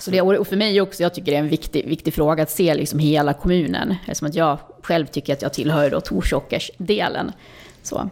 så 0.00 0.10
det, 0.10 0.20
och 0.22 0.46
för 0.46 0.56
mig 0.56 0.80
också, 0.80 1.02
jag 1.02 1.14
tycker 1.14 1.32
det 1.32 1.36
är 1.36 1.40
en 1.40 1.48
viktig, 1.48 1.88
viktig 1.88 2.14
fråga 2.14 2.42
att 2.42 2.50
se 2.50 2.74
liksom 2.74 2.98
hela 2.98 3.32
kommunen. 3.32 3.94
Eftersom 4.00 4.28
att 4.28 4.34
jag 4.34 4.58
själv 4.82 5.06
tycker 5.06 5.32
att 5.32 5.42
jag 5.42 5.52
tillhör 5.52 5.90
då 5.90 6.00
Torsåkers-delen. 6.00 7.32
Så. 7.82 8.10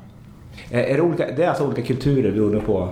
Är, 0.71 0.79
är 0.79 0.95
det, 0.95 1.03
olika, 1.03 1.31
det 1.37 1.45
är 1.45 1.49
alltså 1.49 1.67
olika 1.67 1.83
kulturer 1.83 2.33
beroende 2.33 2.61
på 2.61 2.89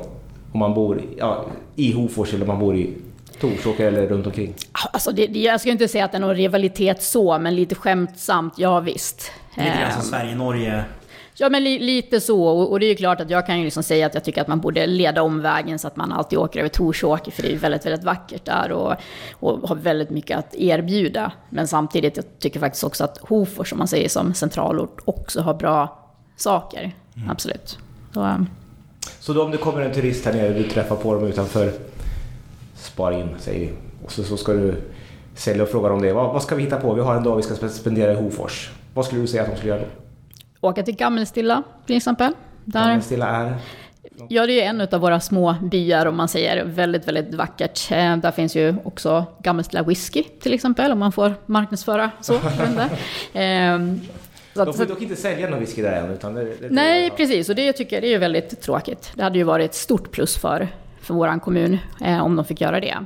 om 0.53 0.59
man 0.61 0.75
bor 0.75 1.03
ja, 1.19 1.45
i 1.77 1.93
Hofors 1.93 2.35
eller 2.35 2.43
om 2.43 2.49
man 2.49 2.59
bor 2.59 2.77
i 2.77 2.95
Torsåker 3.41 3.87
eller 3.87 4.07
runt 4.07 4.27
omkring? 4.27 4.55
Alltså 4.73 5.13
det, 5.13 5.27
jag 5.27 5.61
ska 5.61 5.71
inte 5.71 5.89
säga 5.89 6.05
att 6.05 6.13
det 6.13 6.19
är 6.19 6.21
någon 6.21 6.37
rivalitet 6.37 7.03
så, 7.03 7.39
men 7.39 7.55
lite 7.55 7.75
skämtsamt, 7.75 8.55
ja 8.57 8.81
visst. 8.81 9.31
Lite 9.57 9.69
grann 9.69 9.93
som 9.93 10.01
Ehm, 10.01 10.07
Sverige-Norge. 10.07 10.85
Ja, 11.37 11.49
men 11.49 11.65
li, 11.65 11.79
lite 11.79 12.21
så. 12.21 12.47
Och, 12.47 12.71
och 12.71 12.81
det 12.81 12.87
är 12.87 12.89
ju 12.89 12.97
klart 12.97 13.21
att 13.21 13.31
jag 13.31 13.47
kan 13.47 13.59
ju 13.59 13.65
liksom 13.65 13.83
säga 13.83 14.07
att 14.07 14.15
jag 14.15 14.25
tycker 14.25 14.41
att 14.41 14.49
man 14.49 14.61
borde 14.61 14.87
leda 14.87 15.23
om 15.23 15.41
vägen 15.41 15.79
så 15.79 15.87
att 15.89 15.97
man 15.97 16.13
alltid 16.13 16.39
åker 16.39 16.61
över 16.61 16.69
Torsåker, 16.69 17.33
för 17.33 17.43
det 17.43 17.49
är 17.49 17.53
ju 17.53 17.59
väldigt, 17.59 17.87
väldigt 17.87 18.05
vackert 18.05 18.45
där 18.45 18.73
och, 18.73 18.95
och 19.33 19.69
har 19.69 19.77
väldigt 19.77 20.11
mycket 20.11 20.39
att 20.39 20.55
erbjuda. 20.55 21.33
Men 21.51 21.69
samtidigt, 21.69 22.17
jag 22.17 22.25
tycker 22.39 22.61
faktiskt 22.61 22.85
också 22.85 23.05
att 23.05 23.19
Hofors, 23.19 23.69
som 23.69 23.79
man 23.79 23.89
säger 23.89 24.09
som 24.09 24.35
centralort, 24.35 25.01
också 25.05 25.41
har 25.41 25.55
bra 25.55 26.09
saker. 26.37 26.95
Absolut. 27.31 27.79
Så, 28.15 28.21
um, 28.21 28.49
Så 29.21 29.33
då 29.33 29.43
om 29.43 29.51
det 29.51 29.57
kommer 29.57 29.81
en 29.81 29.95
turist 29.95 30.25
här 30.25 30.33
nere 30.33 30.53
du 30.53 30.63
träffar 30.63 30.97
på 30.97 31.15
dem 31.15 31.25
utanför 31.25 31.73
Spara 32.85 33.15
in, 33.15 33.29
säger 33.39 33.61
vi. 33.61 33.73
Och 34.05 34.13
så, 34.13 34.23
så 34.25 34.37
ska 34.37 34.53
du 34.53 34.75
sälja 35.35 35.63
och 35.63 35.69
fråga 35.69 35.89
dem 35.89 36.03
det. 36.03 36.13
Vad, 36.13 36.33
vad 36.33 36.43
ska 36.43 36.55
vi 36.55 36.63
hitta 36.63 36.77
på? 36.81 36.95
Vi 36.95 37.01
har 37.01 37.15
en 37.17 37.23
dag 37.25 37.37
vi 37.37 37.43
ska 37.43 37.55
spe- 37.55 37.69
spendera 37.69 38.13
i 38.13 38.15
Hofors. 38.15 38.71
Vad 38.95 39.05
skulle 39.05 39.21
du 39.21 39.27
säga 39.27 39.43
att 39.43 39.51
de 39.51 39.57
skulle 39.57 39.73
göra 39.73 39.81
då? 39.83 40.69
åka 40.69 40.83
till 40.83 40.97
Gammelstilla, 40.97 41.63
till 41.87 41.97
exempel. 41.97 42.33
Där, 42.65 42.87
Men 42.87 43.03
Stilla 43.03 43.27
är... 43.27 43.55
Ja, 44.29 44.47
det 44.47 44.53
är 44.53 44.55
ju 44.55 44.61
en 44.61 44.81
av 44.81 45.01
våra 45.01 45.21
små 45.21 45.55
byar 45.63 46.07
om 46.07 46.17
man 46.17 46.29
säger. 46.29 46.65
Väldigt, 46.65 47.09
väldigt 47.09 47.35
vackert. 47.35 47.91
Eh, 47.93 48.17
där 48.17 48.31
finns 48.31 48.57
ju 48.57 48.75
också 48.85 49.25
Gammelstilla 49.39 49.83
whisky 49.83 50.23
till 50.23 50.53
exempel, 50.55 50.93
om 50.93 50.99
man 50.99 51.13
får 51.13 51.35
marknadsföra 51.47 52.11
så. 52.21 52.33
jag 52.33 52.41
vet 52.51 52.69
inte. 52.71 52.89
Eh, 53.41 53.79
så 54.55 54.65
De 54.65 54.75
får 54.75 54.85
dock 54.85 55.03
inte 55.03 55.17
sälja 55.17 55.49
någon 55.51 55.61
whisky 55.61 55.83
där 55.83 55.93
än. 55.93 56.11
Utan 56.11 56.35
det, 56.35 56.45
det, 56.45 56.71
nej, 56.71 57.11
precis. 57.11 57.49
Och 57.49 57.55
det 57.55 57.73
tycker 57.73 57.97
jag 57.97 58.03
det 58.03 58.15
är 58.15 58.19
väldigt 58.19 58.61
tråkigt. 58.61 59.13
Det 59.15 59.23
hade 59.23 59.39
ju 59.39 59.45
varit 59.45 59.71
ett 59.71 59.75
stort 59.75 60.11
plus 60.11 60.37
för, 60.37 60.69
för 61.05 61.15
vår 61.15 61.41
kommun 61.41 61.79
eh, 62.01 62.25
om 62.25 62.37
de 62.37 62.45
fick 62.45 62.61
göra 62.61 62.81
det. 62.81 62.97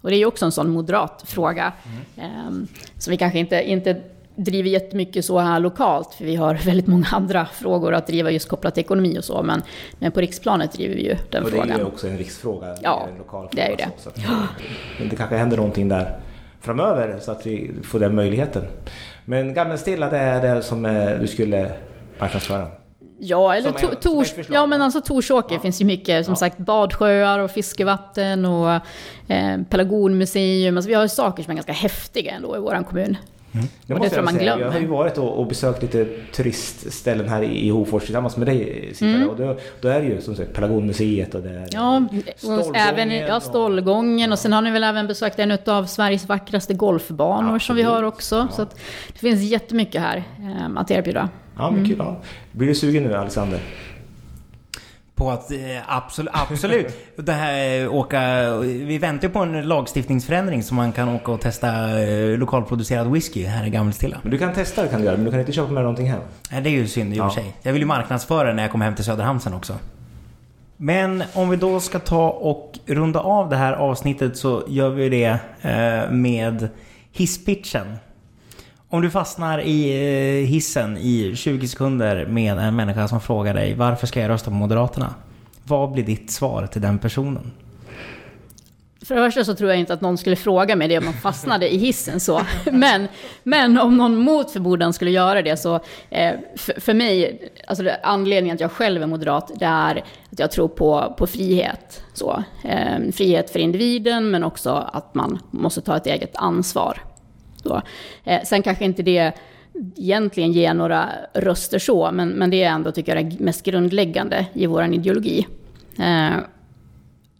Och 0.00 0.10
det 0.10 0.16
är 0.16 0.18
ju 0.18 0.26
också 0.26 0.44
en 0.44 0.52
sån 0.52 0.70
moderat 0.70 1.24
fråga. 1.26 1.72
Eh, 2.16 2.50
så 2.98 3.10
vi 3.10 3.16
kanske 3.16 3.38
inte, 3.38 3.62
inte 3.62 4.02
driver 4.36 4.70
jättemycket 4.70 5.24
så 5.24 5.38
här 5.38 5.60
lokalt, 5.60 6.14
för 6.14 6.24
vi 6.24 6.36
har 6.36 6.54
väldigt 6.66 6.86
många 6.86 7.06
andra 7.12 7.46
frågor 7.46 7.94
att 7.94 8.06
driva 8.06 8.30
just 8.30 8.48
kopplat 8.48 8.74
till 8.74 8.80
ekonomi 8.84 9.18
och 9.18 9.24
så. 9.24 9.42
Men, 9.42 9.62
men 9.98 10.12
på 10.12 10.20
riksplanet 10.20 10.72
driver 10.72 10.94
vi 10.94 11.02
ju 11.02 11.16
den 11.30 11.44
Och 11.44 11.50
det 11.50 11.56
är 11.56 11.60
frågan. 11.60 11.78
ju 11.78 11.84
också 11.84 12.08
en 12.08 12.18
riksfråga. 12.18 12.76
Ja, 12.82 13.08
en 13.12 13.18
lokal 13.18 13.48
det 13.52 13.60
är 13.60 13.70
ju 13.70 13.76
fråga, 13.76 13.90
det. 13.96 14.02
Så, 14.02 14.10
så 14.10 14.32
men 14.98 15.08
det 15.08 15.16
kanske 15.16 15.36
händer 15.36 15.56
någonting 15.56 15.88
där 15.88 16.16
framöver 16.60 17.18
så 17.20 17.32
att 17.32 17.46
vi 17.46 17.70
får 17.84 18.00
den 18.00 18.14
möjligheten. 18.14 18.62
Men 19.24 19.54
Gammelstilla, 19.54 20.10
det 20.10 20.18
är 20.18 20.54
det 20.54 20.62
som 20.62 20.86
eh, 20.86 21.18
du 21.20 21.26
skulle 21.26 21.72
marknadsföra? 22.18 22.66
Ja, 23.24 23.54
eller 23.54 23.70
to, 23.72 23.86
Tors, 24.00 24.32
ja, 24.50 24.66
men 24.66 24.82
alltså 24.82 25.00
Torsåker 25.00 25.58
finns 25.58 25.80
ju 25.80 25.84
mycket, 25.84 26.24
som 26.24 26.32
Ja. 26.32 26.36
sagt 26.36 26.58
badsjöar 26.58 27.38
och 27.38 27.50
fiskevatten 27.50 28.44
och 28.44 28.70
eh, 29.28 29.62
pelargonmuseum. 29.70 30.76
Alltså 30.76 30.88
vi 30.88 30.94
har 30.94 31.02
ju 31.02 31.08
saker 31.08 31.42
som 31.42 31.50
är 31.50 31.54
ganska 31.54 31.72
häftiga 31.72 32.32
ändå 32.32 32.56
i 32.56 32.60
vår 32.60 32.84
kommun. 32.88 33.16
Det 33.52 33.58
Och 33.60 33.66
det 33.86 33.94
måste 33.94 34.08
tror 34.08 34.18
jag 34.18 34.24
man 34.24 34.34
säga. 34.34 34.44
glömmer. 34.44 34.64
Jag 34.64 34.72
har 34.72 34.80
ju 34.80 34.86
varit 34.86 35.18
och, 35.18 35.38
och 35.38 35.46
besökt 35.46 35.82
lite 35.82 36.06
turistställen 36.34 37.28
här 37.28 37.42
i 37.42 37.68
Hofors 37.68 38.04
tillsammans 38.04 38.36
med 38.36 38.46
dig 38.46 38.90
Sita. 38.94 39.06
Mm. 39.06 39.28
Och 39.28 39.36
då, 39.36 39.56
då 39.80 39.88
är 39.88 40.00
det 40.00 40.06
ju 40.06 40.20
som 40.20 40.36
sagt 40.36 40.52
Pelargonmuseet 40.52 41.34
och 41.34 41.42
det 41.42 41.50
är 41.50 41.66
Ja, 41.70 42.02
Stålgången 42.36 42.74
även, 42.74 43.10
ja, 43.10 43.36
och- 43.36 43.42
Stålgången 43.42 44.32
och 44.32 44.38
sen 44.38 44.52
har 44.52 44.62
ni 44.62 44.70
väl 44.70 44.84
även 44.84 45.06
besökt 45.06 45.38
en 45.38 45.58
av 45.66 45.84
Sveriges 45.86 46.28
vackraste 46.28 46.74
golfbanor 46.74 47.58
som 47.58 47.76
vi 47.76 47.82
har 47.82 48.02
också. 48.02 48.36
Ja. 48.36 48.48
Så 48.56 48.62
att 48.62 48.74
det 49.12 49.18
finns 49.18 49.40
jättemycket 49.42 50.00
här 50.02 50.16
eh, 50.38 50.76
att 50.80 50.90
erbjuda. 50.90 51.28
Ja, 51.58 51.70
men 51.70 51.86
kul. 51.86 51.96
Ja. 51.98 52.16
Blir 52.52 52.68
du 52.68 52.74
sugen 52.74 53.02
nu 53.02 53.14
Alexander? 53.14 53.60
På 55.14 55.30
att 55.30 55.50
eh, 55.52 55.58
absolut, 55.86 56.30
absolut. 56.34 56.86
Det 57.16 57.32
här 57.32 57.80
eh, 57.82 57.94
åka... 57.94 58.50
Vi 58.60 58.98
väntar 58.98 59.28
ju 59.28 59.32
på 59.34 59.38
en 59.38 59.68
lagstiftningsförändring 59.68 60.62
så 60.62 60.74
man 60.74 60.92
kan 60.92 61.08
åka 61.08 61.32
och 61.32 61.40
testa 61.40 62.00
eh, 62.02 62.38
lokalproducerad 62.38 63.12
whisky 63.12 63.44
här 63.44 63.66
i 63.66 63.70
Gammelstilla. 63.70 64.18
Men 64.22 64.30
du 64.30 64.38
kan 64.38 64.52
testa 64.54 64.82
det 64.82 64.88
kan 64.88 65.00
du 65.00 65.06
göra, 65.06 65.16
men 65.16 65.24
du 65.24 65.30
kan 65.30 65.40
inte 65.40 65.52
köpa 65.52 65.72
med 65.72 65.82
någonting 65.82 66.10
hem. 66.10 66.20
Nej, 66.52 66.60
det 66.62 66.68
är 66.68 66.72
ju 66.72 66.86
synd 66.88 67.14
i 67.14 67.20
och 67.20 67.32
för 67.32 67.40
Ja. 67.40 67.44
sig. 67.44 67.54
Jag 67.62 67.72
vill 67.72 67.82
ju 67.82 67.86
marknadsföra 67.86 68.52
när 68.52 68.62
jag 68.62 68.72
kommer 68.72 68.84
hem 68.84 68.94
till 68.94 69.04
Söderhamn 69.04 69.40
sen 69.40 69.54
också. 69.54 69.74
Men 70.76 71.22
om 71.34 71.48
vi 71.50 71.56
då 71.56 71.80
ska 71.80 71.98
ta 71.98 72.28
och 72.30 72.78
runda 72.86 73.20
av 73.20 73.48
det 73.50 73.56
här 73.56 73.72
avsnittet 73.72 74.36
så 74.36 74.62
gör 74.68 74.90
vi 74.90 75.08
det 75.08 75.38
eh, 75.62 76.10
med 76.10 76.68
hisspitchen. 77.12 77.96
Om 78.92 79.02
du 79.02 79.10
fastnar 79.10 79.58
i 79.58 79.90
eh, 80.42 80.48
hissen 80.48 80.96
i 80.96 81.32
20 81.36 81.68
sekunder 81.68 82.26
med 82.26 82.58
en 82.58 82.76
människa 82.76 83.08
som 83.08 83.20
frågar 83.20 83.54
dig 83.54 83.74
varför 83.74 84.06
ska 84.06 84.20
jag 84.20 84.28
rösta 84.28 84.50
på 84.50 84.56
Moderaterna? 84.56 85.14
Vad 85.64 85.92
blir 85.92 86.04
ditt 86.04 86.30
svar 86.30 86.66
till 86.66 86.82
den 86.82 86.98
personen? 86.98 87.52
För 89.04 89.14
det 89.14 89.20
första 89.20 89.44
så 89.44 89.54
tror 89.54 89.70
jag 89.70 89.78
inte 89.78 89.92
att 89.92 90.00
någon 90.00 90.18
skulle 90.18 90.36
fråga 90.36 90.76
mig 90.76 90.88
det 90.88 90.98
om 90.98 91.04
man 91.04 91.14
fastnade 91.14 91.74
i 91.74 91.78
hissen 91.78 92.20
så. 92.20 92.40
Men, 92.72 93.08
men 93.42 93.78
om 93.78 93.96
någon 93.96 94.16
mot 94.16 94.50
förmodan 94.50 94.92
skulle 94.92 95.10
göra 95.10 95.42
det 95.42 95.56
så, 95.56 95.74
eh, 96.10 96.34
för, 96.56 96.80
för 96.80 96.94
mig, 96.94 97.42
alltså 97.66 97.84
anledningen 98.02 98.54
att 98.54 98.60
jag 98.60 98.72
själv 98.72 99.02
är 99.02 99.06
moderat, 99.06 99.52
det 99.54 99.66
är 99.66 100.04
att 100.30 100.38
jag 100.38 100.50
tror 100.50 100.68
på, 100.68 101.14
på 101.18 101.26
frihet. 101.26 102.02
Så, 102.14 102.44
eh, 102.64 103.12
frihet 103.12 103.50
för 103.50 103.58
individen, 103.58 104.30
men 104.30 104.44
också 104.44 104.88
att 104.92 105.14
man 105.14 105.38
måste 105.50 105.80
ta 105.80 105.96
ett 105.96 106.06
eget 106.06 106.36
ansvar 106.36 107.11
då. 107.62 107.82
eh, 108.24 108.42
sen 108.44 108.62
kanske 108.62 108.84
inte 108.84 109.02
det 109.02 109.32
egentligen 109.96 110.52
ger 110.52 110.74
några 110.74 111.08
röster 111.34 111.78
så, 111.78 112.10
men, 112.12 112.28
men 112.28 112.50
det 112.50 112.62
är 112.62 112.70
ändå, 112.70 112.92
tycker 112.92 113.16
jag, 113.16 113.30
det 113.30 113.40
mest 113.40 113.64
grundläggande 113.64 114.46
i 114.52 114.66
vår 114.66 114.84
ideologi. 114.84 115.46
Eh, 115.98 116.36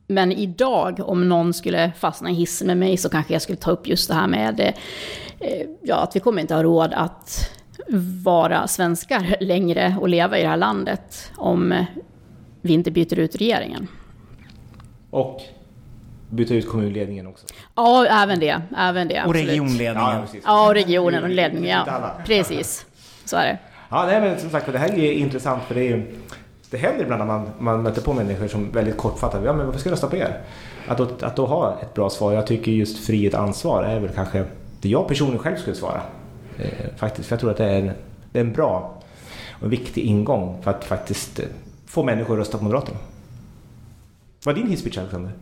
men 0.06 0.32
idag, 0.32 1.00
om 1.00 1.28
någon 1.28 1.54
skulle 1.54 1.92
fastna 1.98 2.30
i 2.30 2.34
hissen 2.34 2.66
med 2.66 2.76
mig, 2.76 2.96
så 2.96 3.08
kanske 3.08 3.32
jag 3.32 3.42
skulle 3.42 3.58
ta 3.58 3.70
upp 3.70 3.88
just 3.88 4.08
det 4.08 4.14
här 4.14 4.26
med 4.26 4.60
eh, 4.60 5.66
ja, 5.82 5.96
att 5.96 6.16
vi 6.16 6.20
kommer 6.20 6.40
inte 6.40 6.54
ha 6.54 6.62
råd 6.62 6.92
att 6.92 7.50
vara 8.24 8.68
svenskar 8.68 9.36
längre 9.40 9.96
och 10.00 10.08
leva 10.08 10.38
i 10.38 10.42
det 10.42 10.48
här 10.48 10.56
landet 10.56 11.30
om 11.36 11.84
vi 12.60 12.72
inte 12.72 12.90
byter 12.90 13.18
ut 13.18 13.36
regeringen. 13.36 13.88
Och 15.10 15.40
byta 16.32 16.54
ut 16.54 16.68
kommunledningen 16.68 17.26
också. 17.26 17.46
Ja, 17.74 18.06
även 18.06 18.40
det. 18.40 18.62
Även 18.76 19.08
det 19.08 19.24
Och 19.26 19.34
regionledningen. 19.34 20.22
precis. 20.22 20.42
Ja, 20.46 20.66
och 20.66 20.74
regionen 20.74 21.22
och 21.22 21.30
ledningen, 21.30 21.82
ja. 21.86 21.92
alla. 21.92 22.10
Precis. 22.26 22.86
Så 23.24 23.36
är 23.36 23.46
det. 23.46 23.58
Ja, 23.88 24.06
nej, 24.06 24.20
men 24.20 24.38
som 24.38 24.50
sagt 24.50 24.72
det 24.72 24.78
här 24.78 24.98
är 24.98 25.12
intressant 25.12 25.62
för 25.62 25.74
det 25.74 25.80
är 25.80 25.88
ju 25.88 26.14
det 26.70 26.78
händer 26.78 27.04
ibland 27.04 27.18
när 27.18 27.26
man, 27.26 27.50
man 27.58 27.82
möter 27.82 28.02
på 28.02 28.12
människor 28.12 28.48
som 28.48 28.70
väldigt 28.70 28.96
kortfattat, 28.96 29.44
ja 29.44 29.52
men 29.52 29.66
varför 29.66 29.80
ska 29.80 29.88
jag 29.88 29.92
rösta 29.92 30.08
på 30.08 30.16
er? 30.16 30.40
Att 30.88 30.98
då, 30.98 31.08
att 31.20 31.36
då 31.36 31.46
ha 31.46 31.78
ett 31.82 31.94
bra 31.94 32.10
svar, 32.10 32.32
jag 32.32 32.46
tycker 32.46 32.72
just 32.72 33.06
frihet 33.06 33.34
ansvar 33.34 33.84
är 33.84 34.00
väl 34.00 34.10
kanske 34.14 34.44
det 34.80 34.88
jag 34.88 35.08
personligen 35.08 35.42
själv 35.42 35.56
skulle 35.56 35.76
svara. 35.76 36.00
Eh, 36.58 36.96
faktiskt, 36.96 37.28
för 37.28 37.34
jag 37.34 37.40
tror 37.40 37.50
att 37.50 37.56
det 37.56 37.64
är, 37.64 37.78
en, 37.78 37.90
det 38.32 38.38
är 38.38 38.44
en 38.44 38.52
bra 38.52 39.02
och 39.62 39.72
viktig 39.72 40.02
ingång 40.02 40.62
för 40.62 40.70
att 40.70 40.84
faktiskt 40.84 41.38
eh, 41.38 41.46
få 41.86 42.02
människor 42.02 42.34
att 42.34 42.38
rösta 42.38 42.58
på 42.58 42.64
Moderaterna. 42.64 42.98
Vad 44.44 44.58
är 44.58 44.60
din 44.60 44.70
hisspitch 44.70 44.98
Alexander? 44.98 45.32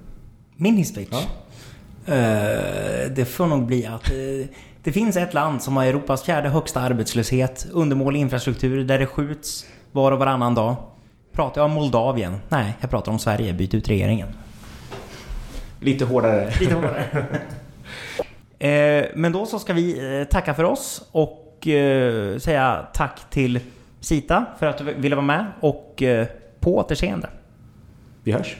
Min 0.62 0.76
hisspitch? 0.76 1.12
Ja. 1.12 2.14
Eh, 2.14 3.10
det 3.10 3.24
får 3.24 3.46
nog 3.46 3.66
bli 3.66 3.86
att 3.86 4.10
eh, 4.10 4.46
det 4.82 4.92
finns 4.92 5.16
ett 5.16 5.34
land 5.34 5.62
som 5.62 5.76
har 5.76 5.84
Europas 5.84 6.22
fjärde 6.22 6.48
högsta 6.48 6.80
arbetslöshet, 6.80 7.66
undermålig 7.72 8.20
infrastruktur, 8.20 8.84
där 8.84 8.98
det 8.98 9.06
skjuts 9.06 9.66
var 9.92 10.12
och 10.12 10.18
varannan 10.18 10.54
dag. 10.54 10.76
Pratar 11.32 11.60
jag 11.60 11.66
om 11.66 11.74
Moldavien? 11.74 12.36
Nej, 12.48 12.74
jag 12.80 12.90
pratar 12.90 13.12
om 13.12 13.18
Sverige. 13.18 13.52
Byt 13.52 13.74
ut 13.74 13.88
regeringen. 13.88 14.28
Lite 15.80 16.04
hårdare. 16.04 16.52
Lite 16.60 16.74
hårdare. 16.74 17.04
eh, 18.68 19.06
men 19.14 19.32
då 19.32 19.46
så 19.46 19.58
ska 19.58 19.72
vi 19.72 20.26
tacka 20.30 20.54
för 20.54 20.64
oss 20.64 21.08
och 21.12 21.68
säga 22.38 22.86
tack 22.94 23.30
till 23.30 23.60
Sita 24.00 24.44
för 24.58 24.66
att 24.66 24.78
du 24.78 24.84
ville 24.84 25.16
vara 25.16 25.26
med 25.26 25.46
och 25.60 26.02
på 26.60 26.76
återseende. 26.76 27.28
Vi 28.22 28.32
hörs. 28.32 28.56